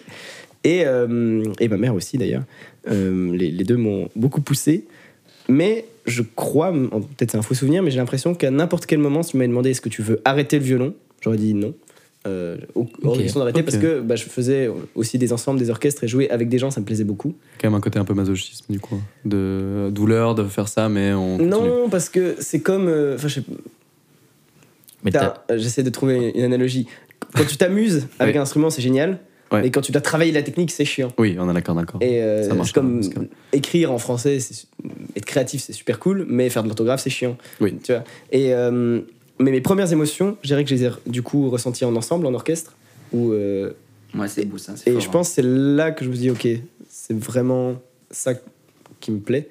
[0.64, 2.44] Et, euh, et ma mère aussi, d'ailleurs.
[2.90, 4.86] Euh, les, les deux m'ont beaucoup poussé.
[5.50, 9.24] Mais je crois, peut-être c'est un faux souvenir, mais j'ai l'impression qu'à n'importe quel moment,
[9.24, 11.74] si tu m'avais demandé est-ce que tu veux arrêter le violon, j'aurais dit non.
[12.28, 16.08] Euh, au- question d'arrêter parce que bah, je faisais aussi des ensembles, des orchestres et
[16.08, 17.34] jouer avec des gens, ça me plaisait beaucoup.
[17.60, 19.02] Quand même un côté un peu masochisme du coup.
[19.26, 21.50] De douleur de faire ça, mais on continue.
[21.50, 22.88] Non, parce que c'est comme.
[22.88, 23.40] euh, Enfin, je
[25.16, 26.88] euh, J'essaie de trouver une analogie.
[27.36, 29.20] Quand tu t'amuses avec un instrument, c'est génial.
[29.52, 29.64] Ouais.
[29.64, 31.10] Mais quand tu dois travailler la technique, c'est chiant.
[31.18, 32.02] Oui, on est d'accord, d'accord.
[32.02, 33.02] Et euh, Ça marche c'est comme
[33.52, 34.38] écrire en français,
[35.16, 37.36] être créatif, c'est super cool, mais faire de l'orthographe, c'est chiant.
[37.60, 37.78] Oui.
[37.84, 38.04] Tu vois.
[38.32, 39.02] Et euh,
[39.40, 42.26] mais mes premières émotions, je dirais que je les ai du coup ressenties en ensemble,
[42.26, 42.76] en orchestre.
[43.14, 43.72] Où, euh,
[44.16, 44.74] Ouais, c'est beau ça.
[44.86, 45.12] et fort, je hein.
[45.12, 46.48] pense que c'est là que je me suis dit, ok,
[46.90, 47.76] c'est vraiment
[48.10, 48.34] ça
[49.00, 49.50] qui me plaît.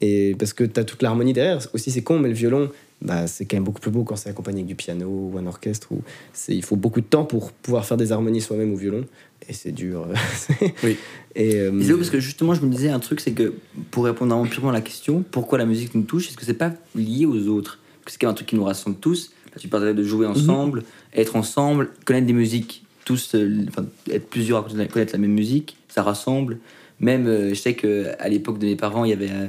[0.00, 1.58] Et parce que tu as toute l'harmonie derrière.
[1.74, 2.70] Aussi, c'est con, mais le violon,
[3.02, 5.46] bah, c'est quand même beaucoup plus beau quand c'est accompagné avec du piano ou un
[5.46, 5.88] orchestre.
[6.32, 9.04] C'est- il faut beaucoup de temps pour pouvoir faire des harmonies soi-même au violon.
[9.48, 10.06] Et c'est dur.
[10.82, 10.96] Oui.
[11.36, 13.54] Et, euh, Et parce que justement, je me disais un truc, c'est que
[13.90, 16.54] pour répondre vraiment purement à la question, pourquoi la musique nous touche, est-ce que c'est
[16.54, 17.78] pas lié aux autres?
[18.10, 19.30] C'est quand même un truc qui nous rassemble tous.
[19.58, 20.84] Tu parlais de jouer ensemble,
[21.14, 25.76] être ensemble, connaître des musiques, tous, euh, enfin, être plusieurs à connaître la même musique,
[25.88, 26.58] ça rassemble.
[27.00, 29.30] Même, euh, je sais qu'à l'époque de mes parents, il y avait.
[29.30, 29.46] euh,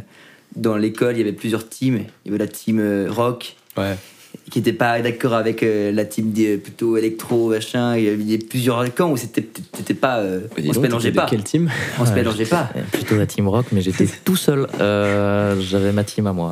[0.55, 1.99] dans l'école, il y avait plusieurs teams.
[2.25, 3.95] Il y avait la team rock, Ouais.
[4.49, 7.95] qui n'était pas d'accord avec la team des, plutôt électro, machin.
[7.95, 9.43] Il y avait plusieurs camps où c'était
[9.93, 10.21] pas.
[10.67, 11.25] on se mélangeait pas.
[11.29, 12.69] Quel team On se mélangeait pas.
[12.91, 14.67] plutôt la team rock, mais j'étais tout seul.
[14.81, 16.51] Euh, J'avais ma team à moi.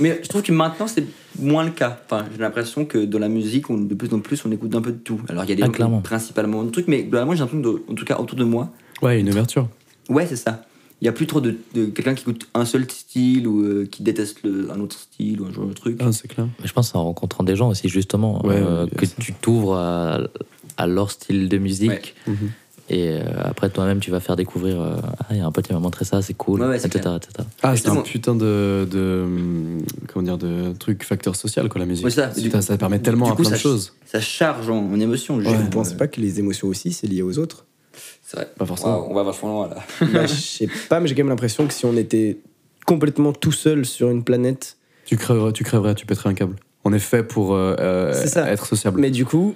[0.00, 1.04] Mais je trouve que maintenant c'est
[1.38, 1.98] moins le cas.
[2.06, 4.80] Enfin, j'ai l'impression que dans la musique, on, de plus en plus, on écoute un
[4.80, 5.20] peu de tout.
[5.28, 7.60] Alors il y a des Ah, gens qui principalement de trucs, mais globalement, j'ai l'impression,
[7.72, 8.70] de- en tout cas autour de moi,
[9.02, 9.68] Ouais, une ouverture.
[10.08, 10.64] ouais, c'est ça.
[11.00, 13.86] Il y a plus trop de, de quelqu'un qui écoute un seul style ou euh,
[13.88, 15.96] qui déteste le- un autre style ou un genre de truc.
[16.00, 16.48] Ah, c'est clair.
[16.60, 19.14] Mais je pense que c'est en rencontrant des gens aussi, justement, Ouais, euh, que ça.
[19.20, 20.20] tu t'ouvres à,
[20.76, 21.90] à leur style de musique.
[22.26, 22.32] Ouais.
[22.32, 22.50] Mhm.
[22.90, 25.66] Et euh, après, toi-même, tu vas faire découvrir euh, Ah, il y a un pote
[25.66, 27.46] qui m'a montré ça, c'est cool, Ouais, ouais, c'est etc., etc.
[27.62, 29.22] Ah, c'est un putain de, de.
[29.24, 29.82] hum,
[30.12, 32.04] Comment dire, de truc facteur social, quoi, la musique.
[32.06, 32.32] Ouais, ça.
[32.32, 33.92] ça, Du- ça permet tellement du à plein de choses.
[34.06, 35.40] Ça charge en, en émotion.
[35.40, 37.66] Je ne pense pas que les émotions aussi, c'est lié aux autres.
[38.22, 38.48] C'est vrai.
[38.58, 39.06] Pas forcément.
[39.10, 39.76] On va vachement loin là.
[40.12, 42.38] Bah, je sais pas, mais j'ai quand même l'impression que si on était
[42.86, 46.56] complètement tout seul sur une planète, Tu crèverais, tu crèverais, tu pèterais un câble.
[46.84, 48.50] On est fait pour euh, euh, ça.
[48.50, 48.98] être sociable.
[49.00, 49.54] mais du coup,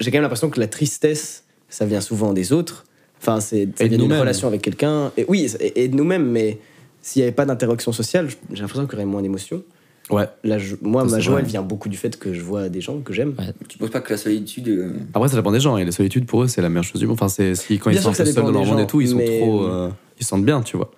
[0.00, 1.41] j'ai quand même l'impression que la tristesse,
[1.72, 2.84] ça vient souvent des autres.
[3.20, 4.20] Enfin, c'est nous-mêmes.
[4.20, 5.12] relation avec quelqu'un.
[5.16, 6.58] Et oui, et, et de nous-mêmes, mais
[7.00, 9.62] s'il n'y avait pas d'interaction sociale, j'ai l'impression qu'il y aurait moins d'émotions.
[10.10, 10.24] Ouais.
[10.44, 12.80] Là, je- moi, Ça, ma joie, elle vient beaucoup du fait que je vois des
[12.80, 13.34] gens que j'aime.
[13.68, 14.68] Tu penses pas que la solitude.
[14.68, 15.76] euh, Après, ça dépend des gens.
[15.76, 17.14] Et la solitude, pour eux, c'est la meilleure chose du monde.
[17.14, 19.16] Enfin, c'est si quand Bien ils sont seuls dans leur monde et tout, ils sont
[19.16, 19.64] mais- trop.
[19.64, 20.90] euh, ils se sentent bien, tu vois.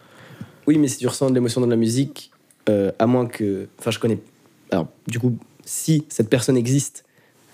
[0.66, 2.30] Oui, mais si tu ressens de l'émotion dans la musique,
[2.70, 3.66] euh, à moins que.
[3.78, 4.18] Enfin, je connais.
[4.70, 7.03] Alors, du coup, si cette personne existe,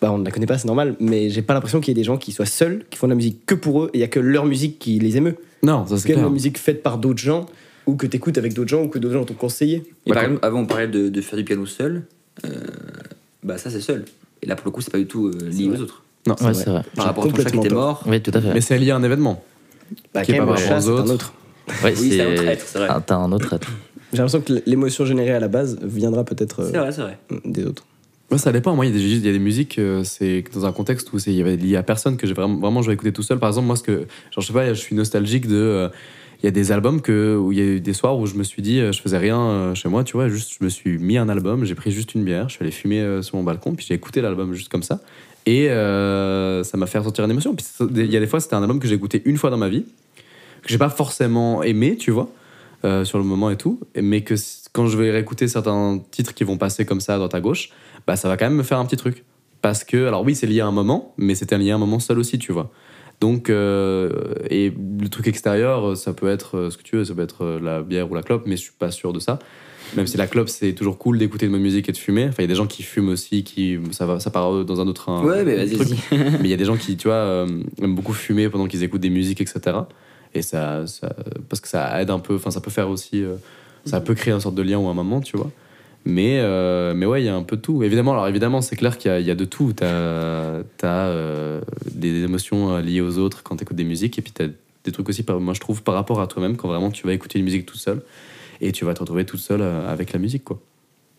[0.01, 2.01] bah, on ne la connaît pas, c'est normal, mais j'ai pas l'impression qu'il y ait
[2.01, 4.01] des gens qui soient seuls, qui font de la musique que pour eux, et il
[4.01, 5.37] y a que leur musique qui les émeut.
[5.63, 6.29] Non, ça c'est qu'il y a de clair.
[6.29, 7.47] la musique faite par d'autres gens,
[7.87, 9.83] ou que tu écoutes avec d'autres gens, ou que d'autres gens t'ont conseillé.
[10.07, 12.05] Et par exemple, avant, on parlait de, de faire du piano seul.
[12.45, 12.49] euh,
[13.43, 14.05] bah, ça, c'est seul.
[14.43, 16.03] Et là, pour le coup, c'est pas du tout euh, lié aux autres.
[16.27, 16.55] Non, Ouais, vrai.
[16.55, 16.83] c'est vrai.
[16.97, 18.05] Par rapport à ton chat qui complètement était mort.
[18.07, 18.55] Oui, tout à fait.
[18.55, 19.43] Mais c'est lié à un événement.
[20.15, 21.13] Bah, Qui est pas par rapport aux autres.
[21.13, 21.35] autre.
[21.85, 22.89] Ouais, Oui, c'est un autre être, c'est vrai.
[23.07, 23.71] T'as un autre être.
[24.13, 27.19] J'ai l'impression que l'émotion générée à la base viendra peut-être C'est euh, vrai, c'est vrai.
[27.45, 27.85] des autres.
[28.31, 28.77] Ouais, ça dépend.
[28.77, 31.57] Moi, il y, a des- musiques, euh, c'est dans un contexte où il y avait
[31.57, 33.41] lié à personne que vraiment, je vais écouter tout seul.
[33.41, 35.57] Par exemple, moi, ce que, genre, je sais pas, je suis nostalgique de.
[35.57, 35.89] euh,
[36.43, 38.35] Il y a des albums que, où il y a eu des soirs où je
[38.37, 40.71] me suis dit, euh, je faisais rien euh, chez moi, tu vois, juste je me
[40.71, 43.43] suis mis un album, j'ai pris juste une bière, je suis allé fumer sur mon
[43.43, 45.01] balcon, puis j'ai écouté l'album juste comme ça.
[45.47, 47.57] Et ça m'a fait ressentir une émotion.
[47.81, 49.69] Il y a des fois, c'était un album que j'ai écouté une fois dans ma
[49.69, 49.85] vie,
[50.63, 52.31] que j'ai pas forcément aimé, tu vois,
[53.05, 54.35] sur le moment et tout, mais que
[54.73, 57.71] quand je vais réécouter certains titres qui vont passer comme ça à droite à gauche,
[58.07, 59.25] bah ça va quand même me faire un petit truc.
[59.63, 61.99] Parce que, alors oui, c'est lié à un moment, mais c'était lié à un moment
[61.99, 62.71] seul aussi, tu vois.
[63.21, 67.15] Donc, euh, et le truc extérieur, ça peut être euh, ce que tu veux, ça
[67.15, 69.39] peut être euh, la bière ou la clope, mais je suis pas sûr de ça.
[69.97, 72.27] Même si la clope, c'est toujours cool d'écouter de ma musique et de fumer.
[72.29, 74.81] Enfin, il y a des gens qui fument aussi, qui, ça, va, ça part dans
[74.81, 75.77] un autre un- Ouais, mais vas-y.
[76.13, 77.47] Mais il y a des gens qui, tu vois, euh,
[77.83, 79.61] aiment beaucoup fumer pendant qu'ils écoutent des musiques, etc.
[80.33, 81.15] Et ça, ça-
[81.49, 83.35] parce que ça aide un peu, enfin, ça peut faire aussi, euh,
[83.85, 85.51] ça peut créer une sorte de lien ou un moment, tu vois.
[86.05, 87.83] Mais, euh, mais ouais, il y a un peu de tout.
[87.83, 89.73] Évidemment, alors évidemment, c'est clair qu'il y, a- de tout.
[89.75, 91.61] Tu as,
[91.95, 94.49] des émotions euh, liées aux autres quand tu écoutes des musiques, et puis tu as
[94.85, 97.39] des trucs aussi, moi je trouve, par rapport à toi-même, quand vraiment tu vas écouter
[97.39, 98.03] une musique tout seul,
[98.61, 100.59] et tu vas te retrouver tout seul euh, avec la musique, quoi.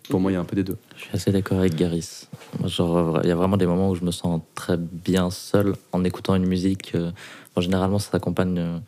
[0.10, 0.78] Pour moi, il y a un peu des deux.
[0.98, 2.28] Je suis assez d'accord avec Garis.
[2.66, 6.04] Genre, il y a vraiment des moments où je me sens très bien seul en
[6.04, 6.94] écoutant une musique.
[6.96, 7.12] euh,
[7.56, 8.82] bon, généralement, ça s'accompagne.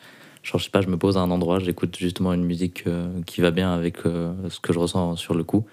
[0.44, 3.08] Genre, je sais pas, je me pose à un endroit, j'écoute justement une musique euh,
[3.26, 5.66] qui va bien avec euh, ce que je ressens sur le coup.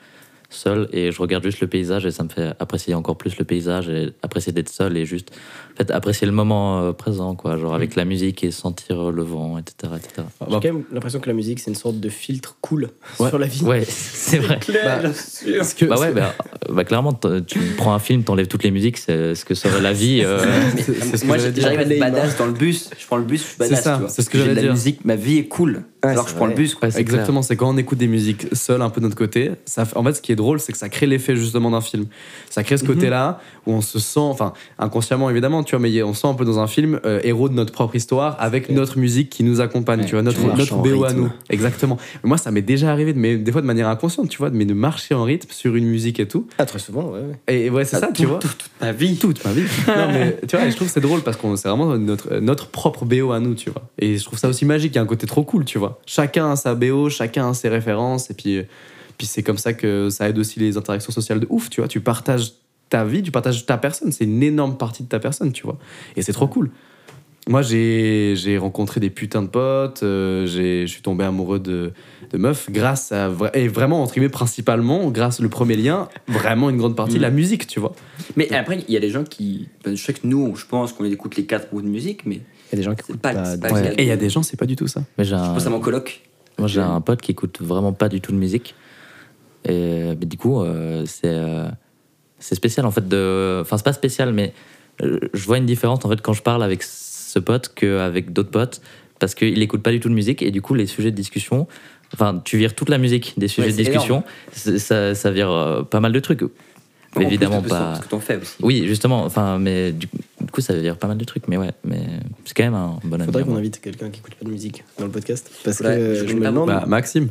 [0.51, 3.44] Seul et je regarde juste le paysage et ça me fait apprécier encore plus le
[3.44, 5.30] paysage et apprécier d'être seul et juste
[5.74, 9.22] en fait, apprécier le moment euh, présent, quoi, genre avec la musique et sentir le
[9.22, 9.92] vent, etc.
[9.96, 10.26] etc.
[10.40, 13.28] J'ai quand même l'impression que la musique, c'est une sorte de filtre cool Ouais.
[13.28, 13.62] sur la vie.
[13.64, 14.59] Ouais, c'est vrai.
[14.59, 15.57] Clair, Bah, sûr.
[15.59, 16.34] Parce que Bah ouais, c'est- bah,
[16.68, 17.12] bah clairement,
[17.46, 20.22] tu prends un film, t'enlèves toutes les musiques, c'est ce que serait la vie.
[20.24, 20.38] euh,
[20.76, 21.53] c'est- c'est ce que Moi, dire.
[21.62, 22.90] j'arrive à être badass dans le bus.
[22.98, 23.88] Je prends le bus, je suis badass.
[24.12, 24.72] C'est ce que j'allais de la dire.
[24.72, 25.84] musique, ma vie est cool.
[26.03, 26.74] Ouais, alors c'est je prends le bus.
[26.74, 26.88] Quoi.
[26.88, 29.53] Exactement, c'est quand on écoute des musiques seules un peu de notre côté.
[29.66, 31.80] Ça, fait- en fait, ce qui est drôle, c'est que ça crée l'effet justement d'un
[31.80, 32.07] film.
[32.51, 36.14] Ça crée ce côté-là où on se sent, enfin inconsciemment évidemment, tu vois, mais on
[36.14, 38.99] se sent un peu dans un film euh, héros de notre propre histoire avec notre
[38.99, 41.30] musique qui nous accompagne, Ouais, tu vois, notre, tu notre BO à nous.
[41.51, 41.99] Exactement.
[42.24, 44.74] Moi, ça m'est déjà arrivé, mais des fois de manière inconsciente, tu vois, mais de
[44.74, 46.47] marcher en rythme sur une musique et tout.
[46.59, 47.20] Ah, très souvent, ouais.
[47.49, 47.55] ouais.
[47.66, 48.38] Et, ouais, c'est Ah, ça, tout- tu vois.
[48.38, 49.16] tout- toute ma vie.
[49.16, 49.62] Toute ma vie.
[49.88, 52.36] non, mais tu vois, et je trouve que c'est drôle parce que c'est vraiment notre,
[52.38, 53.82] notre propre BO à nous, tu vois.
[53.99, 56.01] Et je trouve ça aussi magique, il y a un côté trop cool, tu vois.
[56.07, 58.62] Chacun a sa BO, chacun a ses références, et puis,
[59.21, 61.89] puis c'est comme ça que ça aide aussi les interactions sociales de ouf, tu vois.
[61.89, 62.53] Tu partages
[62.89, 65.77] ta vie, tu partages ta personne, c'est une énorme partie de ta personne, tu vois.
[66.16, 66.71] Et c'est trop cool.
[67.47, 71.93] Moi, j'ai j'ai rencontré des putains de potes, euh, j'ai- je suis tombé amoureux de,
[72.33, 73.31] de meufs grâce à.
[73.53, 77.31] Et vraiment, entre guillemets, principalement, grâce au premier lien, vraiment une grande partie de la
[77.31, 77.93] musique, tu vois.
[78.37, 79.68] Mais après, il y a des gens qui.
[79.85, 82.37] ben, Je sais que nous, je pense qu'on écoute les quatre bouts de musique, mais
[82.37, 83.59] Il y a des gens qui C'est écoutent pas- pas.
[83.59, 83.95] pas de- Ouais.
[83.99, 85.03] Et il y a des gens, c'est pas du tout ça.
[85.18, 86.23] mais j'ai je un, pense à mon coloc.
[86.59, 88.75] moi, j'ai un pote qui écoute vraiment pas du tout de musique.
[89.69, 91.69] Et mais du coup, euh, c'est euh,
[92.39, 93.07] c'est spécial en fait.
[93.07, 93.59] De...
[93.61, 94.53] Enfin, c'est pas spécial, mais
[95.03, 98.51] euh, je vois une différence en fait quand je parle avec ce pote qu'avec d'autres
[98.51, 98.81] potes
[99.21, 101.69] parce qu'il écoute pas du tout de musique et du coup, les sujets de discussion.
[102.13, 105.83] Enfin, tu vires toute la musique des sujets Ouais, de discussion, ça, ça vire euh,
[105.85, 106.43] pas mal de trucs.
[107.15, 107.97] En Évidemment pas.
[107.97, 108.57] Ce que t'en fais aussi.
[108.63, 110.09] Oui, justement, enfin, mais du,
[110.41, 112.03] du coup, ça veut dire pas mal de trucs, mais ouais, mais
[112.45, 113.27] c'est quand même un bon ami.
[113.27, 115.51] Faudrait qu'on invite quelqu'un qui écoute pas de musique dans le podcast.
[115.65, 116.67] Parce que Ouais, je me demande.
[116.69, 117.29] Bah, Maxime.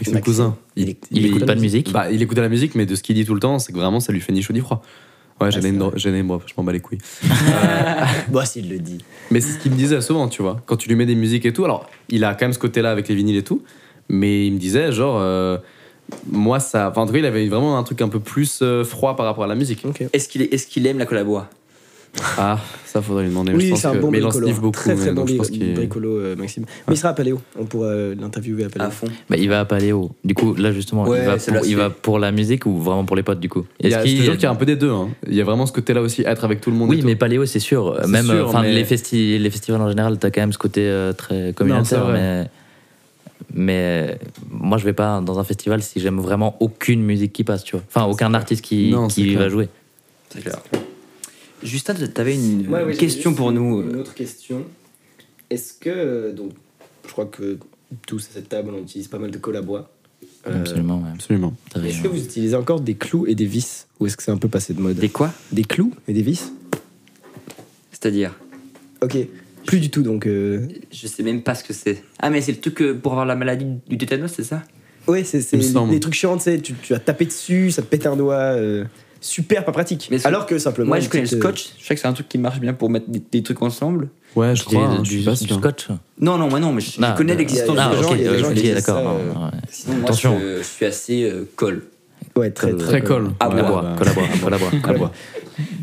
[0.00, 0.20] Maxime, Maxime.
[0.20, 0.56] Cousin.
[0.76, 3.02] Il- Il écoute pas de musique Bah, il écoute de la musique, mais de ce
[3.02, 4.82] qu'il dit tout le temps, c'est que vraiment, ça lui fait ni chaud ni froid.
[5.40, 5.92] Ouais, j'ai c'est une, moi,
[6.46, 6.98] je m'en bats les couilles.
[8.30, 8.98] Bah, s'il le dit.
[9.30, 10.60] Mais c'est ce qu'il me disait souvent, tu vois.
[10.66, 12.90] Quand tu lui mets des musiques et tout, alors il a quand même ce côté-là
[12.90, 13.62] avec les vinyles et tout,
[14.08, 15.56] mais il me disait, genre, euh,
[16.30, 16.90] moi, ça.
[16.90, 19.26] Enfin, en tout cas, il avait vraiment un truc un peu plus euh, froid par
[19.26, 19.84] rapport à la musique.
[19.84, 20.04] Ok.
[20.12, 21.40] Est-ce qu'il est, est qu'il aime la collabo?
[22.38, 23.52] Ah, ça, faudrait lui demander.
[23.54, 24.46] Oui, c'est un bon mais il bricolo.
[24.46, 24.72] sniffe beaucoup.
[24.72, 26.64] Très très bon donc je bricolo, euh, Maxime.
[26.88, 27.40] Mais il sera à Paléo.
[27.58, 28.88] On pourra euh, l'interviewer à Paléo.
[28.88, 30.10] à fond Bah, il va à Paléo.
[30.24, 32.76] Du coup, là, justement, Ouais, il, va pour, il c'est- va pour la musique ou
[32.78, 33.64] vraiment pour les potes, du coup?
[33.78, 34.90] Il y a, Est-ce je te qu'il- jure qu'il y a un peu des deux.
[34.90, 35.08] hein.
[35.28, 36.88] Il y a vraiment ce côté-là aussi, être avec tout le monde.
[36.88, 37.06] et Oui, tout.
[37.06, 37.96] mais Paléo, c'est sûr.
[38.08, 41.12] Même sûr, mais- les, festi- les festivals en général, t'as quand même ce côté euh,
[41.12, 42.08] très communautaire.
[42.08, 42.46] mais,
[43.54, 44.18] mais
[44.50, 47.76] moi, je vais pas dans un festival si j'aime vraiment aucune musique qui passe, tu
[47.76, 47.84] vois.
[47.88, 49.68] Enfin, aucun artiste qui, Non, c'est qui va jouer.
[50.30, 50.58] C'est clair.
[51.62, 53.82] Justin, t'avais une Ouais, ouais, j'ai question pour nous.
[53.82, 54.64] Une autre question.
[55.50, 55.90] Est-ce que.
[55.90, 56.52] euh, Donc,
[57.06, 57.58] je crois que
[58.06, 59.90] tous à cette table, on utilise pas mal de collabois.
[60.46, 61.10] Euh, Absolument, ouais.
[61.14, 61.54] Absolument.
[61.84, 64.38] Est-ce que vous utilisez encore des clous et des vis Ou est-ce que c'est un
[64.38, 65.32] peu passé de mode Des quoi?
[65.52, 66.52] Des clous et des vis?
[67.92, 68.38] C'est-à-dire?
[69.02, 69.16] Ok.
[69.66, 70.26] Plus du tout, donc.
[70.26, 72.02] euh, Je sais même pas ce que c'est.
[72.18, 74.62] Ah, mais c'est le truc pour avoir la maladie du tétanos, c'est ça?
[75.06, 75.44] Ouais, c'est
[75.90, 78.34] les trucs chiants, tu sais, tu, tu as tapé dessus, ça te pète un doigt.
[78.34, 78.84] euh,
[79.20, 80.10] super pas pratique.
[80.24, 80.88] Alors que simplement.
[80.88, 81.70] Moi, je connais le euh, scotch.
[81.78, 84.08] Je sais que c'est un truc qui marche bien pour mettre des, des trucs ensemble.
[84.36, 84.84] Ouais, je crois.
[84.86, 85.56] hein, je du, suis pas du sûr.
[85.56, 85.88] scotch.
[86.20, 88.16] Non, non, moi non, mais je, je connais euh, l'existence Ah, des du gens- ok,
[88.18, 89.08] il y a des gens d'accord.
[89.10, 89.94] euh, ouais.
[89.94, 90.38] Moi, Attention.
[90.40, 91.82] je, je suis assez euh, colle.
[92.36, 93.30] Ouais, très, Très colle.
[93.40, 95.12] Ah, Collabore, bah, collabore, collabore, collabore.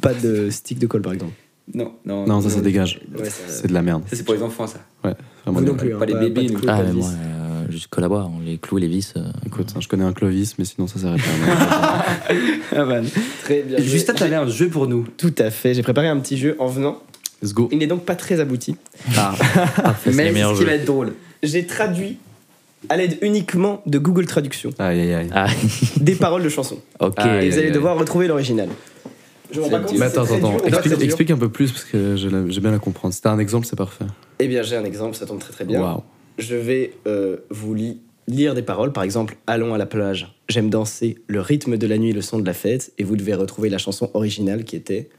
[0.01, 1.33] Pas de stick de colle, par exemple.
[1.73, 2.25] Non, non.
[2.25, 3.01] Non, ça, ça dégage.
[3.37, 4.03] C'est de la merde.
[4.09, 4.79] Ça, c'est pour les enfants, ça.
[5.03, 5.13] Ouais,
[5.43, 5.59] vraiment.
[5.59, 6.03] Vous non de plus, merde.
[6.03, 8.77] hein, Pas les bébés, de Ah, pas de mais euh, juste collabore, on les clous
[8.77, 9.13] et les vis.
[9.17, 12.05] euh, Écoute, hein, je connais un Clovis, mais sinon ça s'arrête là.
[12.75, 13.05] Ah, man.
[13.43, 13.77] Très bien.
[13.79, 15.05] Justin, t'avais un jeu pour nous.
[15.17, 15.73] Tout à fait.
[15.73, 17.01] J'ai préparé un petit jeu en venant.
[17.41, 17.69] Let's go.
[17.71, 18.75] Il n'est donc pas très abouti.
[19.15, 21.13] Parfait, c'est Mais c'est ce qui va être drôle.
[21.43, 22.17] J'ai traduit
[22.89, 25.29] à l'aide uniquement de Google Traduction Aïe, aïe, aïe.
[25.33, 25.47] Ah,
[25.97, 26.79] des paroles de chansons.
[26.99, 27.13] ok.
[27.17, 27.73] Ah, Et aïe, vous allez aïe.
[27.73, 28.69] devoir retrouver l'original.
[29.51, 29.97] Je me rends compte.
[29.97, 33.13] Mais attends, attends, explique, explique un peu plus parce que j'ai bien la comprendre.
[33.13, 34.05] Si t'as un exemple, c'est parfait.
[34.39, 35.79] Eh bien, j'ai un exemple, ça tombe très très bien.
[35.81, 36.03] Waouh.
[36.37, 40.69] Je vais euh, vous li- lire des paroles, par exemple Allons à la plage, j'aime
[40.69, 43.69] danser, le rythme de la nuit, le son de la fête, et vous devez retrouver
[43.69, 45.09] la chanson originale qui était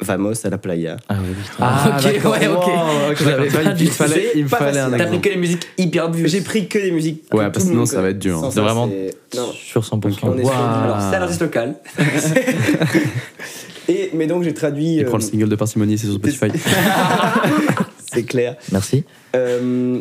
[0.00, 0.96] Vamos à la playa.
[1.08, 1.54] Ah, oui, putain.
[1.60, 2.66] Ah, ok, ouais, ok.
[2.66, 3.14] Wow,
[3.48, 4.90] pas il fallait, il fallait un.
[4.90, 6.28] T'as pris que les musiques hyper vues.
[6.28, 7.28] J'ai pris que des musiques.
[7.30, 8.40] que Ouais, parce que sinon, ça va être dur.
[8.40, 9.52] Sans C'est vraiment- Non.
[9.52, 10.18] Sur 100%.
[10.24, 10.82] On est sur- Waouh.
[10.84, 11.76] Alors, c'est un artiste local.
[13.88, 14.94] Et, mais donc j'ai traduit.
[14.96, 16.46] Il euh, prend le single de parcimonie, c'est sur Spotify.
[18.12, 18.56] c'est clair.
[18.72, 19.04] Merci.
[19.36, 20.00] Euh,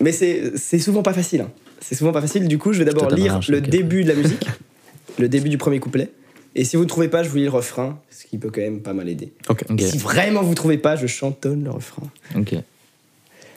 [0.00, 1.40] mais c'est souvent pas facile.
[1.42, 1.50] hein.
[1.80, 2.48] C'est souvent pas facile.
[2.48, 4.46] Du coup, je vais d'abord lire le début de la musique,
[5.18, 6.10] le début du premier couplet.
[6.54, 8.62] Et si vous ne trouvez pas, je vous lis le refrain, ce qui peut quand
[8.62, 9.32] même pas mal aider.
[9.48, 9.80] Ok, Ok.
[9.82, 12.02] Si vraiment vous trouvez pas, je chantonne le refrain.
[12.34, 12.54] Ok.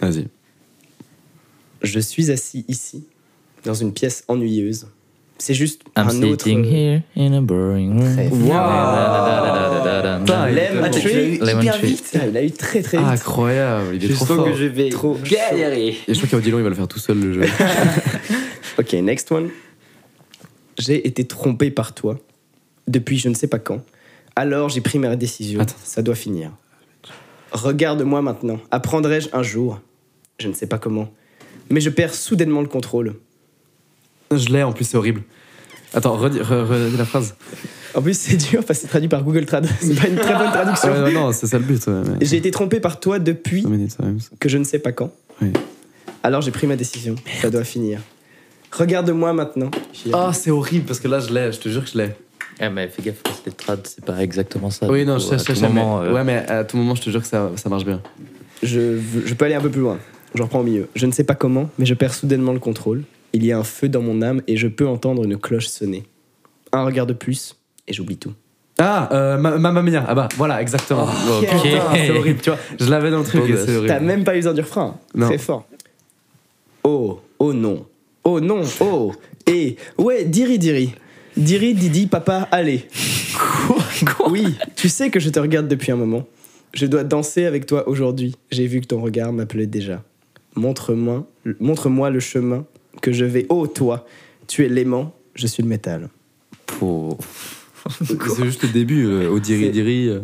[0.01, 0.27] vas-y.
[1.81, 3.05] Je suis assis ici,
[3.63, 4.87] dans une pièce ennuyeuse.
[5.39, 6.43] C'est juste I'm un autre.
[6.43, 8.13] sitting here in a boring room.
[8.13, 8.39] Très Wow.
[10.19, 12.19] Putain, il hyper vite.
[12.35, 13.07] A eu très très vite.
[13.07, 14.45] Incroyable, il est Je trop fort.
[14.45, 15.97] que je vais Trop galérer.
[16.07, 17.41] Et je crois qu'Odilon, il va le faire tout seul le jeu.
[18.77, 19.49] Ok, next one.
[20.77, 22.17] J'ai été trompé par toi
[22.87, 23.81] depuis je ne sais pas quand.
[24.37, 25.59] Alors j'ai pris ma décision.
[25.59, 25.75] Attends.
[25.83, 26.51] Ça doit finir.
[27.51, 28.59] Regarde-moi maintenant.
[28.71, 29.81] Apprendrai-je un jour?
[30.39, 31.09] Je ne sais pas comment.
[31.69, 33.15] Mais je perds soudainement le contrôle.
[34.31, 35.21] Je l'ai, en plus, c'est horrible.
[35.93, 37.35] Attends, redis, re- redis la phrase.
[37.95, 39.65] En plus, c'est dur parce que c'est traduit par Google Trad.
[39.81, 40.91] C'est pas une très bonne traduction.
[40.91, 41.85] Ouais, ouais, non, c'est ça le but.
[41.87, 44.19] ouais, mais- J'ai été trompé par toi depuis So many times.
[44.39, 45.11] que je ne sais pas quand.
[45.41, 45.51] Oui.
[46.21, 47.15] Alors j'ai pris ma décision.
[47.41, 48.01] Ça doit finir.
[48.71, 49.71] Regarde-moi maintenant.
[50.13, 52.09] Ah, c'est horrible parce que là, je l'ai, je te jure que je l'ai.
[52.61, 54.87] Eh, mais fais gaffe, parce que trad, c'est pas exactement ça.
[54.87, 56.23] Oui, non, coup, je sais, à je sais, tout je sais, mais- moment, euh, Ouais,
[56.23, 57.99] mais à tout moment, je te jure que ça, ça marche bien.
[58.61, 59.97] Je, je peux aller un peu plus loin.
[60.35, 60.87] Je reprends au milieu.
[60.95, 63.03] Je ne sais pas comment, mais je perds soudainement le contrôle.
[63.33, 66.03] Il y a un feu dans mon âme et je peux entendre une cloche sonner.
[66.71, 67.55] Un regard de plus
[67.87, 68.33] et j'oublie tout.
[68.77, 70.05] Ah, euh, ma- Mamma Mia.
[70.07, 71.03] Ah bah, voilà, exactement.
[71.03, 71.41] ok.
[71.41, 72.59] Putain, c'est horrible, tu vois.
[72.79, 73.85] Je l'avais dans le truc c'est.
[73.87, 74.97] T'as même pas eu besoin du refrain.
[75.13, 75.27] Non.
[75.27, 75.67] Très fort.
[76.83, 77.85] Oh, oh non.
[78.23, 79.13] Oh non, oh.
[79.47, 80.93] Et ouais, diri diri.
[81.35, 82.85] Diri didi papa, allez.
[84.05, 86.25] Quoi, Oui, tu sais que je te regarde depuis un moment.
[86.73, 88.35] Je dois danser avec toi aujourd'hui.
[88.51, 90.03] J'ai vu que ton regard m'appelait déjà.
[90.55, 91.25] Montre-moi
[91.59, 92.65] montre-moi le chemin
[93.01, 93.45] que je vais.
[93.49, 94.05] Oh toi,
[94.47, 96.09] tu es l'aimant, je suis le métal.
[96.69, 97.17] faut-
[98.03, 100.09] C'est juste le début, euh, Odiri C'est- Diri.
[100.09, 100.19] euh.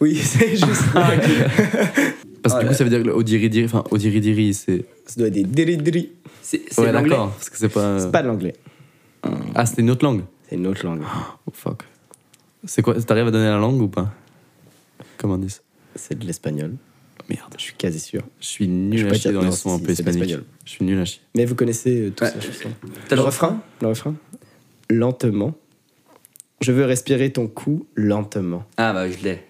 [0.00, 0.82] Oui, c'est juste.
[0.92, 2.74] Parce que Ah, du coup, là.
[2.74, 4.84] ça veut dire que Diri, enfin, Odiri Diri, c'est.
[5.06, 6.12] Ça doit être des diri diri.
[6.42, 7.10] C'est c'est Ouais, l'anglais.
[7.10, 7.30] d'accord.
[7.32, 7.98] Parce que c'est pas.
[8.00, 8.54] C'est pas de l'anglais,
[9.54, 10.22] Ah, c'était une autre langue.
[10.48, 11.02] c'est une autre langue.
[11.46, 11.84] Oh fuck.
[12.64, 14.12] C'est quoi T'arrives à donner la langue ou pas?
[15.18, 15.62] Comme indice.
[15.94, 16.74] C'est de l'espagnol.
[17.28, 17.54] Merde.
[17.56, 18.22] Je suis quasi sûr.
[18.40, 20.44] Je suis nul à chier dans les sons un peu l'espagnol.
[20.64, 21.20] Je suis nul à chier.
[21.34, 22.32] Mais vous connaissez euh, tous Ouais.
[22.34, 22.68] la chanson.
[23.08, 24.14] T'as Le refrain Le refrain?
[24.90, 25.54] Lentement.
[26.60, 28.64] Je veux respirer ton cou lentement.
[28.76, 29.40] Ah bah je l'ai.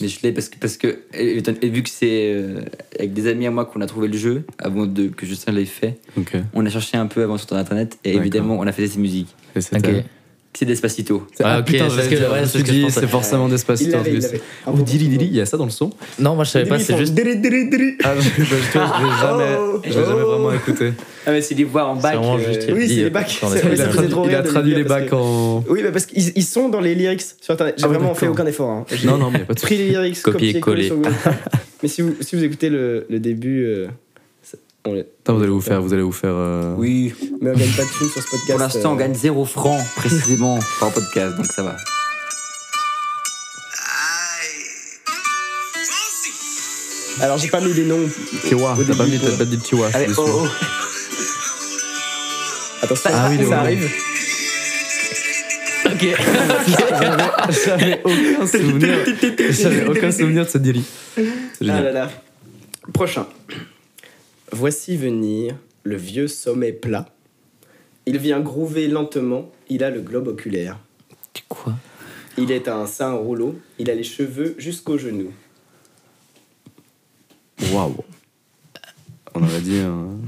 [0.00, 2.62] Mais je l'ai parce que, parce que et, et vu que c'est euh,
[2.98, 5.64] avec des amis à moi qu'on a trouvé le jeu, avant de, que Justin l'ait
[5.66, 6.36] fait, Ok.
[6.54, 9.34] on a cherché un peu avant sur internet et évidemment on a fait ces musiques.
[9.54, 10.04] Et c'était- Ok.
[10.52, 11.26] C'est Despacito.
[11.38, 12.82] Ah, ah, ok, putain, c'est j'allais ce que- ouais, c'est suis ce que je dit,
[12.82, 13.00] pensais.
[13.00, 13.90] c'est forcément Il Despacito.
[13.90, 14.20] il parce l'avait.
[14.20, 16.66] c'est- Oh, Diri Diri, il y a ça dans le son Non, moi je savais
[16.68, 17.14] pas, c'est juste.
[17.14, 17.92] diri diri diri.
[18.02, 20.92] Ah, je je- je- je l'ai jamais, Oh, je l'ai jamais vraiment écouté.
[21.24, 22.16] Ah mais c'est des voix en bac.
[22.16, 23.40] euh, juste- Oui, c'est les bacs.
[24.24, 25.64] Il a traduit, il les parce bacs en.
[25.68, 27.76] Oui, mais parce qu'ils ils sont dans les lyrics sur internet.
[27.78, 28.70] J'ai Ah vraiment fait aucun effort.
[28.70, 28.84] hein.
[29.04, 30.92] Non, non, mais y a pas de pris les lyrics, Copier, copié-collé.
[31.82, 33.86] Mais si vous, si vous écoutez le, début, euh,
[34.86, 36.32] on les- Attends, vous allez vous faire, vous allez vous faire.
[36.34, 37.14] euh, Oui.
[37.40, 38.50] Mais on gagne pas de thunes sur ce podcast.
[38.50, 41.76] Pour l'instant on euh, gagne 0 francs précisément par podcast donc ça va.
[47.20, 47.98] Alors j'ai pas mis les noms.
[48.00, 48.08] Au
[48.84, 49.90] t'as pas début, mis t'as pas dit Chihuahua.
[49.94, 50.46] Allez, oh, oh.
[52.82, 53.90] Attention, Ah oui, ça arrive.
[57.66, 58.98] J'avais aucun souvenir.
[59.50, 60.82] J'avais aucun souvenir de ce Diri.
[61.14, 61.84] C'est Ah génial.
[61.84, 62.10] là là.
[62.94, 63.26] Prochain.
[64.60, 67.06] Voici venir le vieux sommet plat.
[68.04, 69.50] Il vient groover lentement.
[69.70, 70.78] Il a le globe oculaire.
[71.48, 71.72] Quoi
[72.36, 73.58] Il est un sein rouleau.
[73.78, 75.32] Il a les cheveux jusqu'aux genoux.
[77.72, 78.04] Waouh.
[79.34, 79.78] On aurait dit.
[79.78, 80.18] un-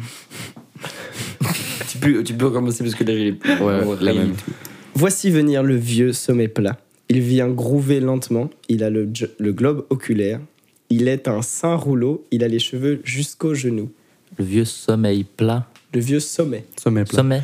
[1.90, 4.30] Tu peux, tu peux recommencer parce que là j'ai les Ouais, la rien même.
[4.30, 4.52] du tout.
[4.94, 6.78] Voici venir le vieux sommet plat.
[7.10, 8.48] Il vient groover lentement.
[8.70, 10.40] Il a le, jo- le globe oculaire.
[10.88, 12.24] Il est un sein rouleau.
[12.30, 13.90] Il a les cheveux jusqu'aux genoux.
[14.38, 15.66] Le vieux sommeil plat.
[15.92, 16.64] Le vieux sommet.
[16.80, 17.16] Sommet plat.
[17.16, 17.42] Sommet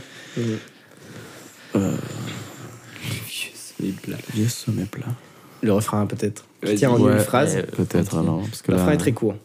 [3.80, 4.16] Les plats.
[4.34, 5.06] Vieux sommet plat.
[5.62, 6.44] Le refrain peut-être.
[6.62, 6.76] Vas-y.
[6.76, 7.12] Tiens en Ouais.
[7.12, 7.56] une phrase.
[7.56, 8.40] Euh, Peut-être alors.
[8.42, 8.82] Parce que Le là.
[8.82, 9.36] refrain est très court.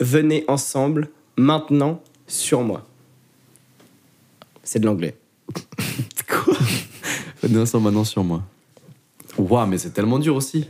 [0.00, 1.08] Venez ensemble,
[1.38, 2.86] maintenant, sur moi.
[4.62, 5.16] C'est de l'anglais.
[7.42, 8.42] Venez ensemble maintenant sur moi.
[9.38, 10.66] Waouh, mais c'est tellement dur aussi.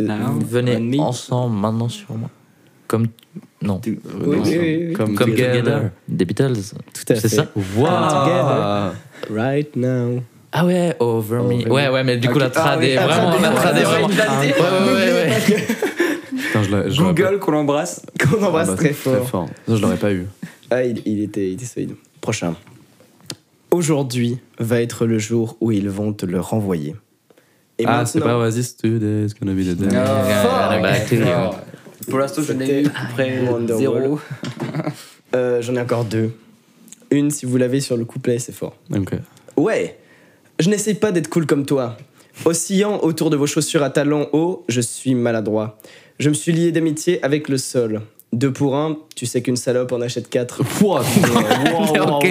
[0.00, 2.30] Now, Venez ensemble maintenant sur moi.
[2.86, 3.06] Comme.
[3.62, 3.80] Non.
[3.86, 3.90] Euh,
[4.26, 4.92] Oui, non, oui, oui, oui.
[4.92, 5.62] Comme, Comme Together.
[5.62, 5.90] Together.
[6.08, 6.52] Des Beatles.
[6.92, 7.20] Tout à fait.
[7.20, 8.92] C'est ça Waouh.
[9.34, 10.22] Right now.
[10.52, 11.54] Ah ouais, Over Me.
[11.62, 12.40] Over Ouais, ouais, mais du coup, Ok.
[12.42, 13.34] la trad Ah est vraiment.
[13.36, 14.08] est La trad est vraiment-.
[14.08, 15.66] Ouais, Ouais, ouais, ouais.
[16.46, 18.02] Putain, je je Google qu'on embrasse.
[18.20, 19.48] Qu'on pas- embrasse Ah bah, très fort.
[19.66, 20.26] Ça, je l'aurais pas eu.
[20.70, 21.94] Ah, il, il était, il était solide.
[22.20, 22.54] Prochain.
[23.70, 26.94] Aujourd'hui va être le jour où ils vont te le renvoyer.
[27.78, 29.94] Et ah, c'est pas Oasis Today, it's gonna be the day.
[29.96, 31.58] Ah, bah, t'es- Fort.
[32.08, 33.40] Pour l'instant, je n'ai eu à peu près
[33.76, 34.18] zéro.
[35.34, 36.30] Euh, J'en ai encore deux.
[37.10, 38.76] Une, si vous l'avez sur le couplet, c'est fort.
[38.94, 39.14] Ok.
[39.56, 39.98] Ouais,
[40.60, 41.96] je n'essaye pas d'être cool comme toi.
[42.44, 45.78] Oscillant autour de vos chaussures à talons hauts, je suis maladroit.
[46.20, 48.02] Je me suis lié d'amitié avec le sol.
[48.32, 50.62] 2 pour 1, tu sais qu'une salope en achète 4.
[50.64, 51.02] Pouah,
[52.12, 52.26] ok,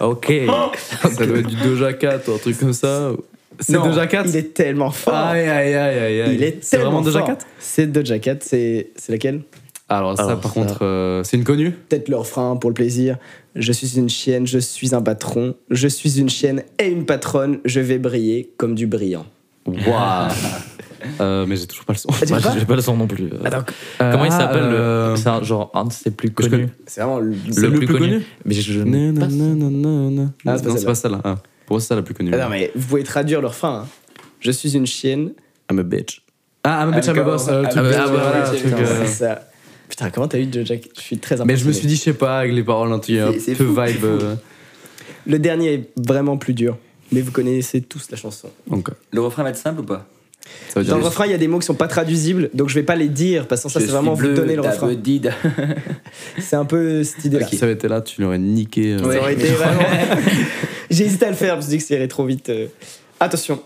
[0.00, 0.32] ok.
[1.10, 3.12] Ça doit être du Doja Cat ou un truc comme ça.
[3.60, 5.14] C'est Doja Cat Il est tellement fort.
[5.14, 6.34] Aïe, aïe, aïe, aïe, aïe.
[6.34, 7.28] Il est C'est tellement vraiment Doja fort.
[7.28, 9.42] Cat C'est Doja Cat, c'est c'est laquelle?
[9.88, 12.74] Alors, ça, Alors, par ça- contre, euh, c'est une connue Peut-être le refrain pour le
[12.74, 13.18] plaisir.
[13.54, 15.54] Je suis une chienne, je suis un patron.
[15.70, 17.58] Je suis une chienne et une patronne.
[17.66, 19.26] Je vais briller comme du brillant.
[19.66, 20.28] Waouh
[21.20, 22.08] Euh, Mais j'ai toujours pas le son.
[22.12, 23.28] Ah, Moi, pas j'ai pas le son non plus.
[23.44, 23.64] Attends,
[23.98, 26.68] Comment il Ah, s'appelle le- euh, C'est un, genre un de ses plus je connus.
[26.86, 27.34] c'est vraiment le.
[27.50, 30.32] C'est le, plus connu, Mais je ne Non, non, non, non, non.
[30.46, 31.20] Ah, c'est pas Non, c'est pas celle-là.
[31.24, 31.34] Ah,
[31.66, 32.30] Pour moi, c'est ça la plus connue.
[32.32, 33.80] Ah non, mais vous pouvez traduire le refrain.
[33.84, 33.88] hein.
[34.38, 35.32] Je suis une chienne.
[35.72, 36.20] I'm a bitch.
[36.62, 37.48] Ah, I'm a bitch, I'm a boss.
[37.48, 39.40] euh, le Ah, de- bah, ah, bah, voilà, le c'est- truc, Putain, euh, c'est ça.
[39.88, 41.52] Putain, comment t'as eu Doja Cat Je suis très impressionné.
[41.52, 43.68] Mais je me suis dit, je sais pas, avec les paroles un C'est- c'est peu
[43.74, 44.04] c'est vibe.
[44.04, 44.34] euh,
[45.26, 46.76] Le dernier est vraiment plus dur.
[47.12, 48.48] Mais vous connaissez tous la chanson.
[48.66, 50.06] Donc, euh, Le refrain va être simple ou pas?
[50.70, 50.94] Ça veut dire.
[50.94, 52.82] Dans le refrain, il y a des mots qui sont pas traduisibles, donc je vais
[52.82, 54.88] pas les dire, parce que ça, Je c'est suis vraiment vous bleu, donner le refrain.
[56.38, 57.46] C'est un peu cette idée-là.
[57.46, 58.94] Si ça avait été là, tu l'aurais niqué.
[58.94, 59.82] euh, Ça aurait été vraiment.
[60.90, 62.48] J'ai hésité à le faire, je me suis dit que ça irait trop vite.
[62.50, 62.66] euh.
[63.20, 63.62] Attention,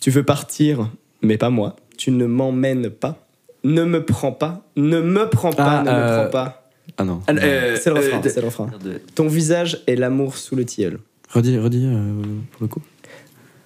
[0.00, 0.88] tu veux partir,
[1.22, 1.76] mais pas moi.
[1.96, 3.16] Tu ne m'emmènes pas.
[3.64, 4.62] Ne me prends pas.
[4.76, 5.78] Ne me prends pas.
[5.78, 6.68] Ah, ne euh, me prends pas.
[6.98, 7.22] Ah non.
[7.26, 8.18] Ah, euh, C'est le refrain.
[8.18, 8.70] euh, de- c'est le refrain.
[8.84, 10.98] de- Ton visage est l'amour sous le tilleul.
[11.30, 12.22] Redis, redis euh,
[12.52, 12.82] pour le coup.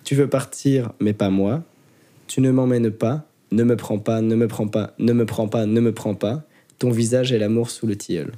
[0.05, 1.63] Tu veux partir, mais pas moi.
[2.27, 3.27] Tu ne m'emmènes pas.
[3.53, 4.21] Ne me prends pas.
[4.23, 4.95] Ne me prends pas.
[4.99, 5.67] Ne me prends pas.
[5.67, 6.43] Ne me prends pas.
[6.79, 8.33] Ton visage est l'amour sous le tilleul.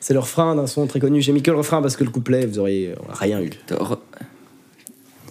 [0.00, 1.20] C'est le refrain d'un son très connu.
[1.22, 3.50] J'ai mis que le refrain parce que le couplet, vous auriez rien eu.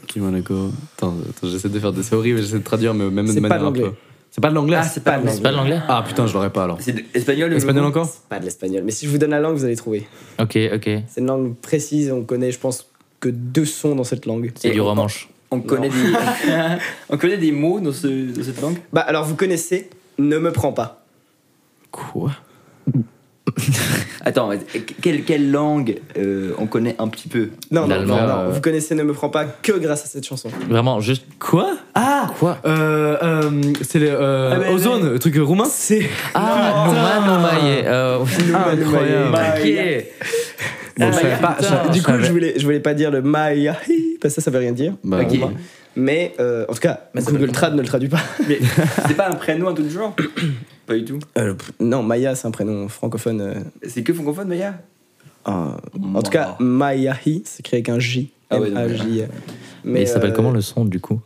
[0.08, 0.70] Qui Monaco.
[0.98, 1.92] Attends, attends, j'essaie de faire.
[1.94, 3.92] des- C'est horrible, j'essaie de traduire, mais même de pas manière un peu.
[4.36, 6.34] C'est pas de l'anglais Ah, c'est pas de C'est pas de l'anglais Ah putain, je
[6.34, 6.78] l'aurais pas alors.
[6.82, 8.10] C'est de- espagnol le Espagnol encore?
[8.30, 8.82] Pas de l'espagnol.
[8.84, 10.08] Mais si je vous donne la langue, vous allez trouver.
[10.40, 10.90] Ok, ok.
[11.08, 12.12] C'est une langue précise.
[12.12, 14.52] On connaît, je pense, que deux sons dans cette langue.
[14.56, 15.30] C'est Et du on- romanche.
[15.52, 15.96] On connaît, des...
[17.12, 18.78] on connaît des mots dans, ce, dans cette langue?
[18.92, 21.04] Bah alors vous connaissez Ne me prends pas.
[21.92, 22.32] Quoi?
[24.26, 24.60] Attends, mais
[25.02, 28.62] quelle, quelle langue euh, on connaît un petit peu Non, non, non, non, euh, vous
[28.62, 30.50] connaissez Ne me prends pas que grâce à cette chanson.
[30.70, 31.26] Vraiment, juste.
[31.40, 31.72] Quoi?
[31.94, 32.58] Ah Quoi?
[32.66, 36.86] Euh, euh, C'est le euh, Ah, mais- Ozone, le truc roumain C'est Ah.
[37.86, 38.20] Euh,
[38.72, 39.38] Incroyable.
[39.38, 40.06] ok.
[40.98, 41.58] Bon, Ah, savais pas.
[41.92, 43.74] Du coup, je voulais, je voulais pas dire le Maya,
[44.22, 44.94] parce que ça, ça veut rien dire.
[45.04, 45.20] Bah.
[45.96, 48.22] Mais euh, en tout cas, Mais ça Google Trad ne le traduit pas.
[48.48, 48.60] Mais
[49.08, 50.16] c'est pas un prénom à tout genre
[50.86, 51.20] Pas du tout.
[51.38, 53.42] Euh, pff, non, Maya, c'est un prénom francophone.
[53.42, 53.54] euh,
[53.88, 54.82] C'est que francophone, Maya?
[55.46, 55.76] En
[56.16, 58.32] en tout cas, Mayahi, c'est créé avec un J.
[58.50, 58.80] Ah ouais, donc.
[59.84, 61.20] Mais il s'appelle euh, comment le son du coup?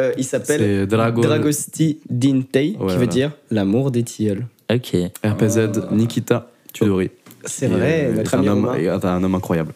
[0.00, 1.20] euh, Il s'appelle Drago.
[1.22, 4.46] Dragosti Dintei, qui veut dire l'amour des tilleuls.
[4.72, 4.96] Ok.
[5.24, 7.10] RPZ, Nikita Tudori.
[7.44, 9.72] C'est Et, vrai, euh, notre c'est un ami homme, et un homme incroyable.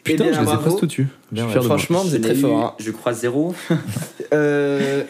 [0.00, 1.08] Eh Putain, bien, je les ai presque tout tu.
[1.30, 1.78] Je Bien, suis fier de moi.
[1.78, 2.64] Franchement, vous êtes très fort.
[2.64, 2.74] hein.
[2.78, 3.54] Je crois zéro.
[4.32, 5.02] Euh...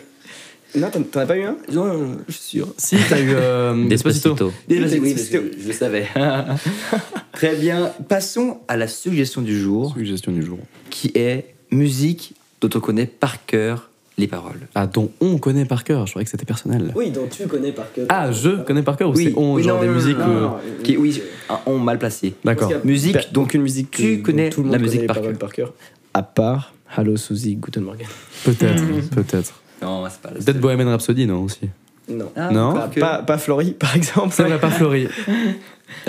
[0.77, 1.57] Non, t'en t'en as pas eu un?
[1.73, 2.75] Non, je suis sûr.
[2.77, 4.35] Si, t'as eu euh, Despacito.
[4.69, 5.03] Despacito.
[5.03, 5.39] Oui, Despacito.
[5.57, 6.07] je, je le savais.
[7.33, 7.91] Très bien.
[8.09, 10.59] Passons à la suggestion du jour, Suggestion du jour.
[10.91, 14.61] qui est musique dont on connaît par cœur les paroles.
[14.75, 16.07] Ah, dont on connaît par cœur.
[16.07, 16.93] Je croyais que c'était personnel.
[16.95, 18.07] Oui, dont tu connais par cœur.
[18.11, 19.25] Ah, je connais par cœur ou Oui.
[19.33, 20.19] c'est on, Oui, genre non, des non, musiques.
[20.19, 20.57] non, euh, non.
[20.83, 22.35] Qui, oui, un on mal placé.
[22.45, 22.71] D'accord.
[22.85, 25.17] Musique donc une musique tu dont connais tout le monde la connaît musique les par
[25.17, 25.39] paroles cœur.
[25.39, 25.73] par cœur.
[26.13, 28.07] À part Hallo Suzy, Guten Morgen.
[28.45, 28.83] Peut-être,
[29.15, 29.55] peut-être.
[29.83, 31.69] Non, c'est pas le Peut-être Bohemian Rhapsody, non aussi.
[32.09, 32.31] Non.
[32.37, 32.75] Ah, Non.
[32.75, 34.35] Pas, que- pas, pas Florie, par exemple.
[34.35, 34.69] C'est vrai, pas.
[34.71, 35.09] RPZ.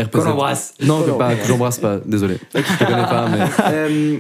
[0.12, 0.74] Qu'on l'embrasse.
[0.82, 1.40] Non, que pas, l'embrasse.
[1.42, 2.38] que j'embrasse pas, désolé.
[2.56, 3.46] Je te connais pas, mais.
[3.74, 4.18] Euh,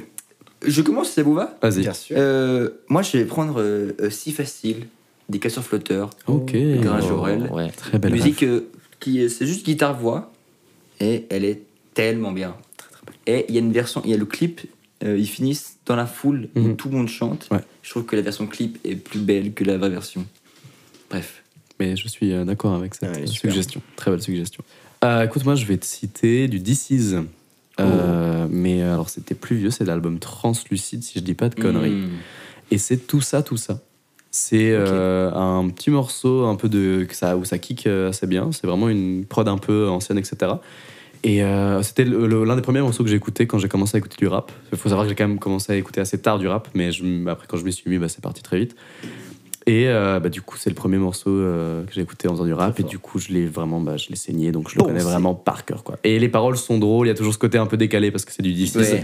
[0.66, 1.56] je commence, ça vous va?
[1.62, 1.82] Vas-y.
[1.82, 2.16] Bien sûr.
[2.20, 4.86] Euh, Moi, je vais prendre euh, euh, Si Facile,
[5.28, 6.12] des casseurs flotteurs.
[6.28, 6.52] Ok.
[6.54, 7.72] Ouais.
[7.76, 10.32] Très belle musique euh, qui est- c'est juste guitare-voix
[11.00, 11.64] et elle est
[11.96, 12.56] tellement bien.
[13.26, 14.62] Et il y a une version, il y a le clip,
[15.04, 16.76] euh, ils finissent dans la foule où Mhm.
[16.76, 17.48] tout le monde chante.
[17.52, 17.60] Ouais.
[17.84, 20.26] Je trouve que la version clip est plus belle que la vraie version.
[21.10, 21.44] Bref.
[21.80, 23.52] Mais je suis euh, d'accord avec cette Ouais, super.
[23.52, 23.82] suggestion.
[23.96, 24.64] Très belle suggestion.
[25.04, 27.16] Euh, écoute, moi, je vais te citer du This Is.
[27.80, 31.56] Euh, Mais euh, alors, c'était plus vieux, c'est l'album Translucide, si je dis pas de
[31.56, 31.90] conneries.
[31.92, 32.10] Mm.
[32.72, 33.82] Et c'est tout ça, tout ça.
[34.30, 38.52] C'est euh, un petit morceau un peu de ça, où ça kick assez bien.
[38.52, 40.54] C'est vraiment une prod un peu ancienne, etc.
[41.24, 44.16] Et euh, c'était l'un des premiers morceaux que j'ai écouté quand j'ai commencé à écouter
[44.18, 44.52] du rap.
[44.72, 46.92] Il faut savoir que j'ai quand même commencé à écouter assez tard du rap, mais
[46.92, 48.76] je après quand je m'y suis mis, bah, c'est parti très vite.
[49.68, 52.46] Et euh, bah, du coup, c'est le premier morceau euh, que j'ai écouté en faisant
[52.46, 54.80] du rap, et du coup, je l'ai vraiment, bah, je l'ai saigné, donc je le
[54.80, 56.00] Bon, connais vraiment par cœur, quoi.
[56.04, 58.26] Et les paroles sont drôles, il y a toujours ce côté un peu décalé parce
[58.26, 59.04] que c'est du 10 Ouais,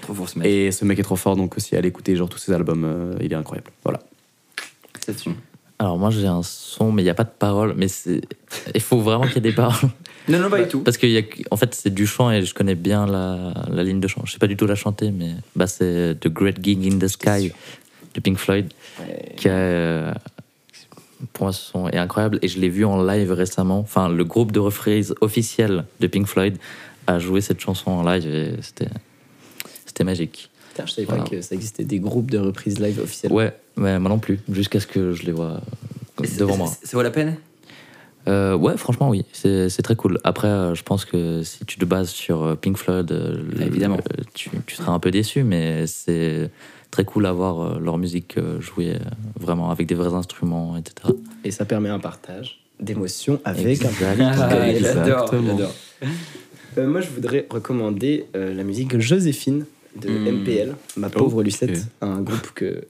[0.00, 0.48] trop fort ce mec.
[0.48, 3.14] Et ce mec est trop fort, donc aussi à l'écouter, genre tous ses albums, euh,
[3.20, 3.70] il est incroyable.
[3.84, 4.00] Voilà.
[4.98, 5.30] C'est dessus.
[5.82, 7.74] Alors moi j'ai un son, mais il n'y a pas de paroles.
[7.76, 7.88] Mais
[8.72, 9.90] il faut vraiment qu'il y ait des paroles.
[10.28, 10.78] Non, non, pas du tout.
[10.82, 13.82] Parce que y a, en fait c'est du chant et je connais bien la, la
[13.82, 14.22] ligne de chant.
[14.24, 17.08] Je sais pas du tout la chanter, mais bah, c'est The Great Gig in the
[17.08, 17.50] Sky
[18.14, 18.72] de Pink Floyd.
[19.36, 20.14] Qui a,
[21.32, 22.38] pour moi, ce son est incroyable.
[22.42, 23.80] Et je l'ai vu en live récemment.
[23.80, 26.56] Enfin, le groupe de reprises officiel de Pink Floyd
[27.08, 28.90] a joué cette chanson en live et c'était,
[29.86, 30.51] c'était magique.
[30.72, 31.24] Putain, je savais Voilà.
[31.24, 33.30] pas que ça existait des groupes de reprises live officiels.
[33.32, 35.60] Ouais, mais moi non plus, jusqu'à ce que je les vois
[36.38, 36.68] devant moi.
[36.82, 37.36] Ça vaut la peine?
[38.28, 40.18] Euh, ouais, franchement, oui, c'est très cool.
[40.24, 43.98] Après, euh, je pense que si tu te bases sur euh, Pink Floyd, euh, Évidemment.
[44.32, 46.48] tu, tu seras un peu déçu, mais c'est
[46.92, 48.98] très cool à voir euh, leur musique euh, jouée euh,
[49.40, 51.12] vraiment avec des vrais instruments, etc.
[51.44, 54.30] Et ça permet un partage d'émotions avec un Exactement.
[54.38, 55.74] Ah, J'adore.
[56.78, 59.66] Euh, moi, je voudrais recommander euh, la musique Joséphine
[60.00, 60.08] de.
[60.08, 61.44] MPL, ma pauvre ok.
[61.44, 62.84] Lucette, un groupe que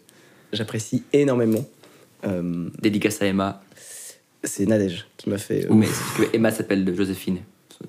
[0.53, 1.65] j'apprécie énormément.
[2.25, 3.63] Euh, Dédicace à Emma.
[4.45, 5.65] c'est Nadège qui m'a fait.
[5.67, 7.39] euh, Mais c'est parce que Emma s'appelle Joséphine.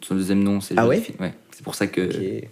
[0.02, 1.16] Son- deuxième nom, c'est Ah ouais Joséphine.
[1.20, 1.34] Ouais.
[1.52, 2.02] C'est pour ça que.
[2.02, 2.50] est-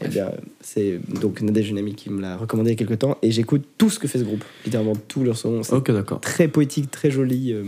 [0.00, 0.30] eh bien,
[0.60, 3.30] c'est donc Nadège, une amie qui me l'a recommandé il y a quelques temps, et
[3.32, 5.62] j'écoute tout ce que fait ce groupe, littéralement tous leurs sons.
[5.72, 6.20] Ok, d'accord.
[6.20, 7.52] très poétique, très joli.
[7.52, 7.64] euh,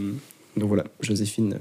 [0.56, 1.58] donc voilà, Joséphine, euh,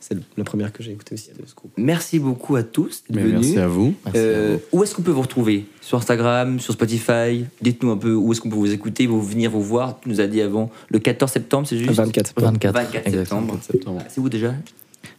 [0.00, 1.72] c'est la première que j'ai écoutée aussi de ce groupe.
[1.76, 3.40] Merci beaucoup à tous d'être Mais venus.
[3.40, 3.94] merci à vous.
[4.04, 4.78] Merci à Euh, vous.
[4.78, 5.64] où est-ce qu'on peut vous retrouver?
[5.80, 7.44] Sur Instagram, sur Spotify?
[7.60, 9.98] Dites-nous un peu où est-ce qu'on peut vous écouter, vous venir vous voir.
[10.00, 11.92] Tu nous as dit avant le 14 septembre, c'est juste?
[11.92, 12.32] 24.
[12.40, 13.40] 24, 24 exactement.
[13.40, 13.58] septembre.
[13.62, 14.02] septembre.
[14.04, 14.54] Ah, C'est où déjà?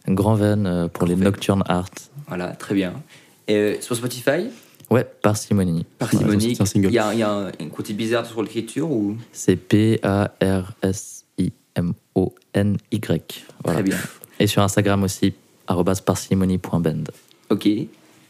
[0.08, 1.24] Grand Van euh, pour les Van.
[1.24, 1.90] Nocturne Art.
[2.28, 2.94] Voilà, très bien.
[3.46, 4.48] Et, euh, sur Spotify,
[4.90, 5.84] Ouais, parcimonie.
[5.98, 6.88] parcimonie, c'est un single.
[6.88, 9.16] il y a, il y a un, un côté bizarre sur l'écriture ou?
[9.32, 9.56] C'est
[12.18, 13.44] P-A-R-S-I-M-O-N-Y.
[13.64, 13.80] Voilà.
[13.80, 13.96] Très bien.
[14.40, 15.34] Et sur Instagram aussi,
[15.66, 17.04] arrobas parsimony.band.
[17.50, 17.68] Ok.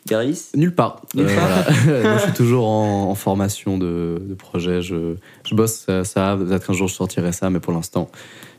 [0.06, 1.02] Garis Nulle part.
[1.14, 1.48] Nulle Euh, part.
[1.84, 2.02] voilà.
[2.08, 4.80] Moi, je suis toujours en, en formation de, de projet.
[4.80, 6.36] Je, je bosse ça, ça.
[6.38, 8.08] Peut-être qu'un jour je sortirai ça, mais pour l'instant,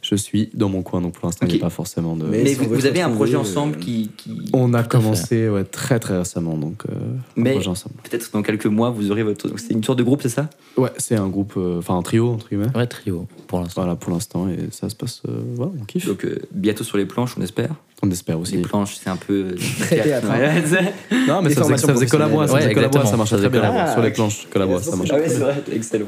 [0.09, 1.01] je suis dans mon coin.
[1.01, 2.25] Donc pour l'instant, il n'y a pas forcément de.
[2.25, 4.83] Mais Mais si on vous, avez un projet retrouver, ensemble euh, qui, qui- On a
[4.83, 6.93] commencé ouais, très très récemment, donc euh,
[7.35, 7.95] Mais- un projet ensemble.
[8.03, 9.49] peut-être dans quelques mois vous aurez votre.
[9.59, 10.49] C'est une sorte de groupe, c'est ça?
[10.77, 12.75] Ouais, c'est un groupe, euh, enfin un trio entre guillemets.
[12.75, 13.81] Ouais, trio, pour l'instant.
[13.81, 15.21] Voilà pour l'instant et ça se passe.
[15.27, 16.07] euh, voilà, on kiffe.
[16.07, 17.75] Donc euh, bientôt sur les planches, on espère.
[18.01, 18.57] On espère Les aussi.
[18.59, 19.47] planches, c'est un peu.
[19.91, 19.91] Hein.
[21.27, 23.05] Non, mais ça faisait, ça faisait collaborer, ça Ouais, exactement.
[23.05, 23.91] ça marchait très bien collaborer.
[23.91, 24.47] sur les planches.
[24.51, 25.13] Collaborer, ça marchait.
[25.15, 26.07] Ah ouais, c'est vrai, excellent.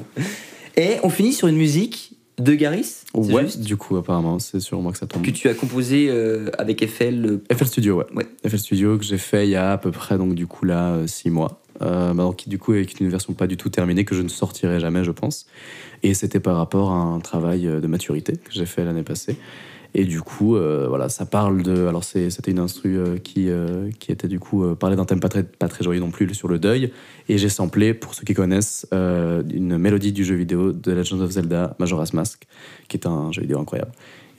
[0.77, 4.81] Et on finit sur une musique de Garis, Ouais, juste du coup, apparemment, c'est sur
[4.81, 5.23] moi que ça tombe.
[5.23, 7.25] que tu as composé euh, avec Eiffel.
[7.25, 8.05] euh, FL Studio, ouais.
[8.15, 8.25] Ouais.
[8.47, 10.97] FL Studio que j'ai fait il y a à peu près, donc du coup là,
[11.05, 11.61] 6 mois.
[11.81, 14.21] Euh, bah, donc, qui du coup est une version pas du tout terminée que je
[14.21, 15.47] ne sortirai jamais, je pense.
[16.03, 19.35] Et c'était par rapport à un travail euh, de maturité que j'ai fait l'année passée.
[19.93, 21.87] Et du coup, euh, voilà, ça parle de.
[21.87, 25.29] Alors, c'était une instru euh, qui, euh, qui était du coup parlait d'un thème pas
[25.29, 26.91] très, pas très joyeux non plus sur le deuil.
[27.27, 31.31] Et j'ai samplé, pour ceux qui connaissent, une mélodie du jeu vidéo de Legend of
[31.31, 32.45] Zelda Majora's Mask,
[32.87, 33.91] qui est un jeu vidéo incroyable.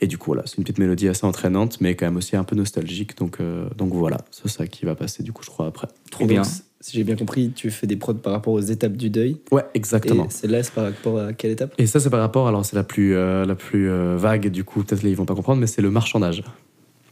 [0.03, 2.43] Et du coup, voilà, c'est une petite mélodie assez entraînante, mais quand même aussi un
[2.43, 3.17] peu nostalgique.
[3.17, 5.87] Donc, euh, donc voilà, c'est ça qui va passer, du coup, je crois, après.
[6.11, 6.41] Trop Et bien.
[6.41, 6.51] donc,
[6.81, 9.37] si j'ai bien compris, tu fais des prods par rapport aux étapes du deuil.
[9.53, 10.25] Ouais, exactement.
[10.25, 11.73] Et celle-là, c'est par rapport à quelle étape?
[11.77, 14.65] Et ça, c'est par rapport, alors c'est la plus, euh, la plus euh, vague, du
[14.65, 16.43] coup, peut-être ils vont pas comprendre, mais c'est le marchandage.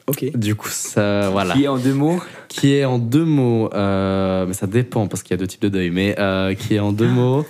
[0.08, 0.30] Ok.
[0.36, 1.54] Du coup, ça, voilà.
[1.54, 2.20] Qui est en deux mots?
[2.50, 5.70] Qui est en deux mots, mais ça dépend parce qu'il y a deux types de
[5.70, 6.14] deuil, mais
[6.60, 7.46] qui est en deux mots,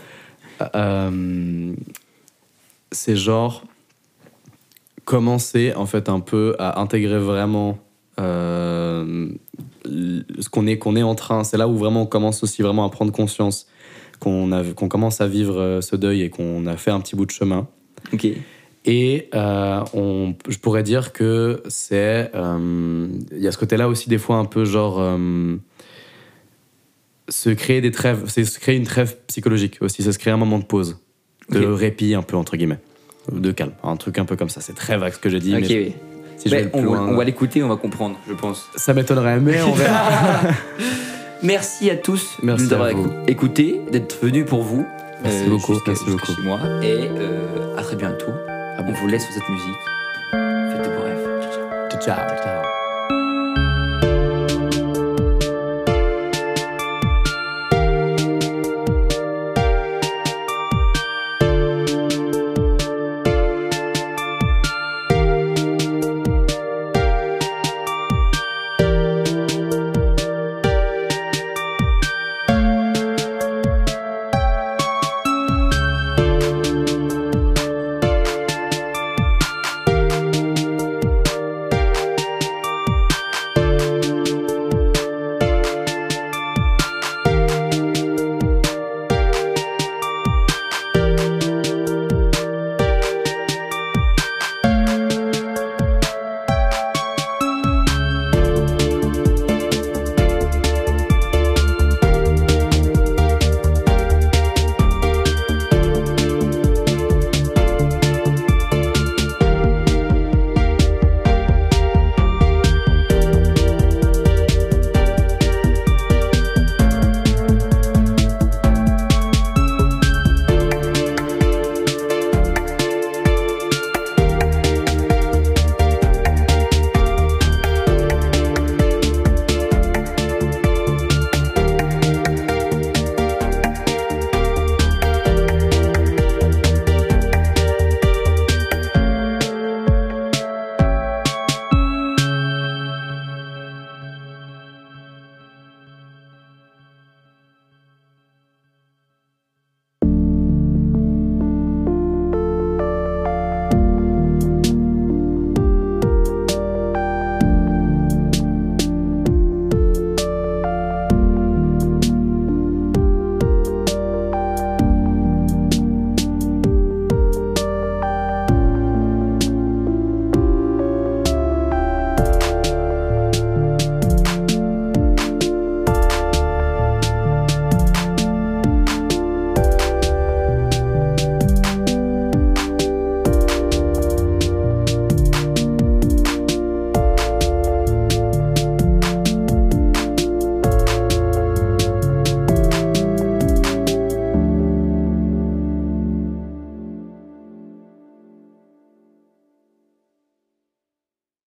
[2.92, 3.66] c'est genre
[5.06, 7.78] commencer en fait un peu à intégrer vraiment
[8.20, 9.30] euh,
[9.86, 11.44] ce qu'on est, qu'on est en train.
[11.44, 13.68] C'est là où vraiment on commence aussi vraiment à prendre conscience
[14.20, 17.16] qu'on a- qu'on commence à vivre euh, ce deuil et qu'on a fait un petit
[17.16, 17.68] bout de chemin.
[18.14, 18.28] Ok.
[18.86, 22.32] Et euh, on, je pourrais dire que c'est.
[22.36, 24.98] euh, Il y a ce côté-là aussi, des fois, un peu genre.
[25.00, 25.56] euh,
[27.30, 28.24] se créer des trêves.
[28.28, 30.04] C'est se créer une trêve psychologique aussi.
[30.04, 30.98] C'est se créer un moment de pause.
[31.50, 32.80] De répit, un peu, entre guillemets.
[33.32, 33.72] De calme.
[33.84, 34.62] Un truc un peu comme ça.
[34.62, 35.54] C'est très vague ce que j'ai dit.
[35.56, 35.96] Ok, mais oui.
[36.38, 38.66] si plus on, loin, on va l'écouter, on va comprendre, je pense.
[38.76, 40.02] Ça m'étonnerait, mais on verra.
[41.44, 43.06] Merci à tous Merci de nous avoir à vous.
[43.08, 44.86] écou- écoutés, d'être venus pour vous.
[45.24, 46.34] Merci beaucoup, jusqu'à- merci beaucoup.
[46.34, 46.60] chez moi.
[46.84, 48.32] Et euh, à très bientôt.
[48.80, 49.82] on vous laisse sur cette musique.
[50.32, 51.28] Faites de beaux rêves.
[51.92, 52.28] Ciao, ciao.
[52.28, 52.38] ciao.
[52.44, 52.61] ciao.